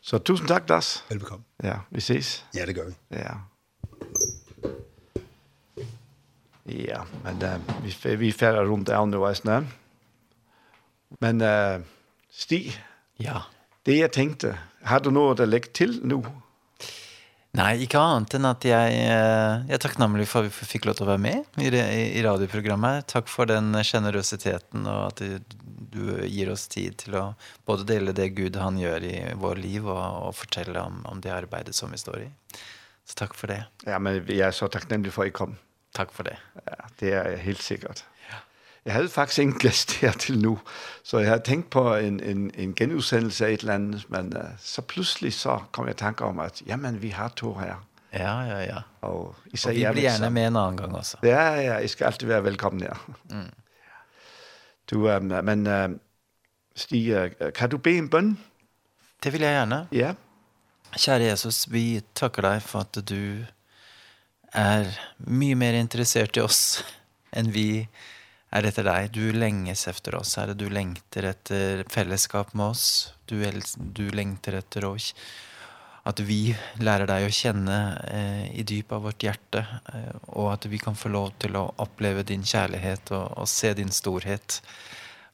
[0.00, 1.02] Så tusen tack Lars.
[1.08, 1.42] Velbekomme.
[1.56, 2.44] Ja, vi ses.
[2.52, 2.94] Ja, det gör vi.
[3.08, 3.40] Ja.
[6.68, 7.58] Ja, men uh,
[8.02, 9.44] vi vi färdar runt där nu vet.
[11.18, 11.82] Men uh,
[12.30, 12.84] Stig.
[13.16, 13.42] Ja.
[13.82, 16.22] Det jag tänkte, har du något att lägga till nu?
[17.56, 21.18] Nej, inte annat än att jag, jag er takknemlig för at vi fick låta vara
[21.18, 23.06] med i, det, i radioprogrammet.
[23.06, 25.22] Tack för den generositeten och att
[25.92, 27.34] du ger oss tid till att
[27.64, 31.30] både dela det Gud han gör i vår liv och, och fortelle om, om det
[31.30, 32.30] arbete som vi står i.
[33.04, 33.64] Så tack för det.
[33.84, 35.56] Ja, men jag er så takknemlig för att jag kom.
[35.92, 36.38] Tack för det.
[36.64, 38.04] Ja, det är helt säkert.
[38.86, 40.58] Jeg havde faktisk ingen gæst her til nu,
[41.02, 44.42] så jeg havde tænkt på en, en, en genudsendelse af et eller andet, men uh,
[44.58, 47.86] så pludselig så kom jeg i tanke om, at jamen, vi har to her.
[48.12, 48.76] Ja, ja, ja.
[49.00, 51.16] Og, især, og vi bliver gerne med en anden gang også.
[51.22, 53.12] Ja, ja, I skal altid være velkommen her.
[53.30, 53.50] Mm.
[54.90, 55.98] Du, um, men uh,
[56.76, 58.38] Stig, uh, kan du bede en bøn?
[59.24, 59.88] Det vil jeg gerne.
[59.92, 60.14] Ja.
[60.96, 63.42] Kjære Jesus, vi takker dig for at du
[64.52, 64.84] er
[65.18, 66.84] mye mer interessert i oss
[67.36, 67.86] enn vi er
[68.56, 69.08] är det.
[69.12, 70.54] Du lenges efter oss, Herre.
[70.54, 73.14] Du lengter efter fellesskap med oss.
[73.24, 75.14] Du, du lengter efter oss.
[76.02, 79.58] Att vi lär dig att känna eh, i djup av vårt hjärta
[79.94, 83.74] eh, och att vi kan få lov til att uppleva din kjærlighet och, och se
[83.74, 84.62] din storhet.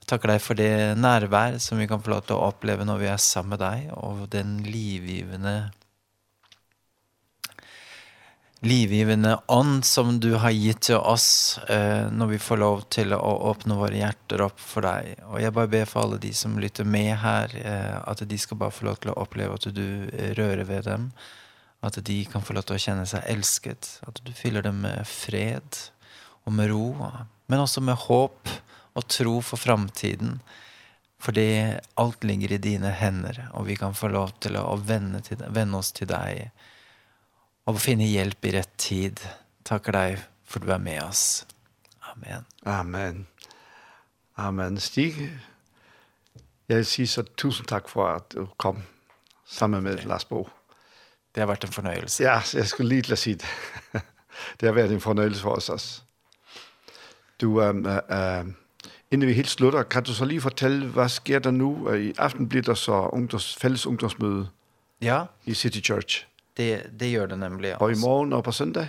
[0.06, 3.06] Tackar dig för det nærvær som vi kan få lov til att uppleva när vi
[3.06, 5.70] är sammen med dig och den livgivande
[8.62, 13.32] livgivende ånd som du har gitt til oss eh, når vi får lov til å
[13.50, 15.16] åpne våre hjerter opp for deg.
[15.26, 18.60] Og jeg bare ber for alle de som lytter med her, eh, at de skal
[18.60, 19.86] bare få lov til å oppleve at du
[20.38, 21.10] rører ved dem,
[21.82, 25.02] at de kan få lov til å kjenne seg elsket, at du fyller dem med
[25.10, 25.82] fred
[26.46, 26.86] og med ro,
[27.50, 28.52] men også med håp
[28.94, 30.38] og tro for framtiden,
[31.22, 35.42] fordi alt ligger i dine hender, og vi kan få lov til å vende, til,
[35.50, 36.50] vende oss til deg,
[37.66, 39.22] og finne hjelp i rett tid.
[39.64, 40.22] Takker deg
[40.52, 41.46] for du er med oss.
[42.12, 42.46] Amen.
[42.66, 43.26] Amen.
[44.36, 44.78] Amen.
[44.80, 45.14] Stig,
[46.68, 48.82] jeg vil si så tusen takk for at du kom
[49.46, 50.48] sammen med Lars Bo.
[51.34, 52.22] Det har vært en fornøyelse.
[52.24, 53.48] Ja, jeg skulle lige til å si det.
[54.60, 56.02] det har vært en fornøyelse for oss også.
[57.40, 58.44] Du, um, uh,
[59.10, 61.88] inden vi helt slutter, kan du så lige fortelle, hvad sker der nu?
[61.94, 64.48] I aften blir der så ungdoms, fælles ungdomsmøde
[65.00, 65.24] ja.
[65.44, 66.26] i City Church.
[66.54, 67.78] Det, det gör det nämligen.
[67.78, 68.86] På imorgon och på söndag?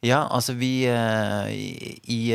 [0.00, 0.86] Ja, alltså vi
[1.50, 2.32] i, i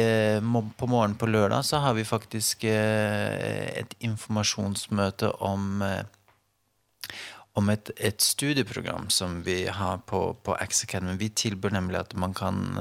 [0.78, 5.94] på morgonen på lördag så har vi faktiskt ett informationsmöte om
[7.54, 11.18] om ett ett studieprogram som vi har på på X Academy.
[11.18, 12.78] Vi tillbör nämligen att man kan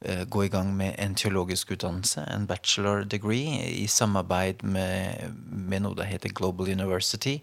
[0.00, 5.98] eh gå igång med en teologisk utdannelse, en bachelor degree i samarbete med med något
[5.98, 7.40] som heter Global University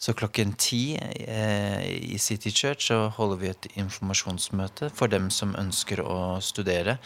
[0.00, 5.52] Så klokken ti eh, i City Church så holder vi et informasjonsmøte for dem som
[5.60, 6.96] ønsker å studere.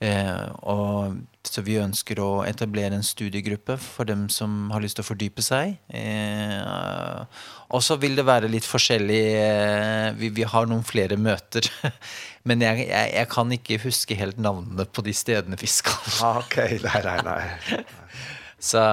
[0.00, 5.04] Eh, og, så vi ønsker å etablere en studiegruppe for dem som har lyst til
[5.04, 5.76] å fordype seg.
[5.92, 9.22] Eh, og så vil det være litt forskjellig.
[9.42, 11.68] Eh, vi, vi har noen flere møter.
[12.48, 16.00] Men jeg, jeg, jeg kan ikke huske helt navnene på de stedene vi skal.
[16.40, 16.58] ok,
[16.88, 17.84] nei, nei, nei.
[18.72, 18.88] så...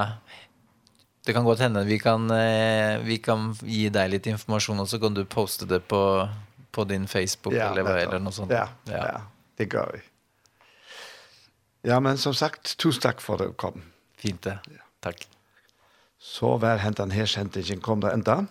[1.25, 1.83] Det kan gå hende.
[1.83, 5.79] Vi kan eh, vi kan ge dig lite information och så kan du posta det
[5.79, 6.29] på
[6.71, 8.51] på din Facebook ja, eller vad eller noe sånt.
[8.51, 9.07] Ja, ja.
[9.07, 9.21] ja,
[9.57, 10.01] det gør vi.
[11.81, 13.81] Ja, men som sagt, tusen tack för att du kom.
[14.17, 14.59] Fint det.
[14.65, 14.83] Ja.
[14.99, 15.27] Tack.
[16.19, 18.45] Så var hentan her sendingen kom der enda.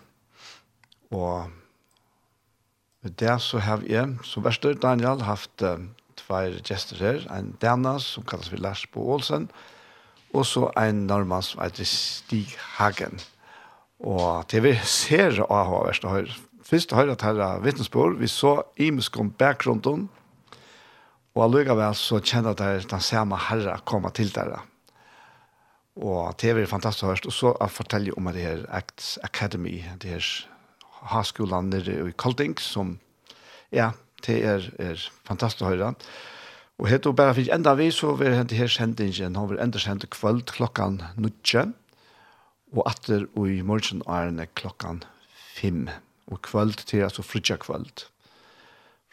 [1.11, 1.51] Og
[3.01, 5.79] med det så har vi, som verste Daniel, haft uh,
[6.17, 7.27] tvær gjester her.
[7.31, 9.74] En Dana som kalles vi Lars Bo Olsen, og
[10.35, 13.21] og så en nordmann som heter Stig Hagen.
[14.03, 16.35] Og det vi ser av hva verste Høyre,
[16.65, 20.09] først høyre at her er vittnesbord, vi så imisk om bakgrunden,
[21.35, 24.63] og allikevel så kjenner jeg den samme herre komme til dere.
[25.95, 30.11] Og det er fantastisk høyst, og så jeg forteller om det her Acts Academy, det
[30.17, 30.29] her
[31.15, 32.99] haskolen nede i Kolding, som,
[33.73, 33.93] ja,
[34.27, 35.93] det er, er fantastisk høyre.
[35.93, 36.34] Og
[36.79, 39.79] Og helt og bare fikk enda vi, så vil hente her sendingen, han vil enda
[39.79, 41.69] sende kvöld klokkan nutje,
[42.75, 45.05] og atter og i morgen er det klokkan
[45.55, 45.87] fem,
[46.27, 48.09] og kvöld til altså frutja kvöld.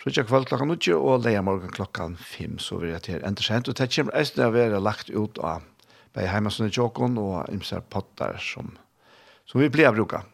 [0.01, 3.69] Frutja kvöld klokkan nutje, og leia morgen klokkan fem, så vil jeg til enda sendt,
[3.69, 5.61] og det kommer eisne å være lagt ut av
[6.15, 8.73] bei heimasen Jokon, og imser pottar som,
[9.45, 10.25] som vi blir bruka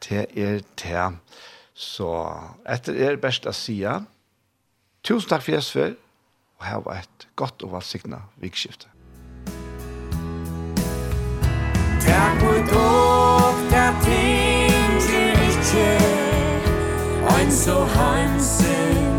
[0.00, 1.18] til er til.
[1.74, 2.06] Så
[2.66, 4.04] etter er best å sia
[5.02, 5.96] tusen takk for jeg
[6.58, 8.86] og ha et godt og valgsikna vikskifte.
[12.02, 15.90] Takk for dokta ting til ikkje
[17.28, 19.17] Ein so hansen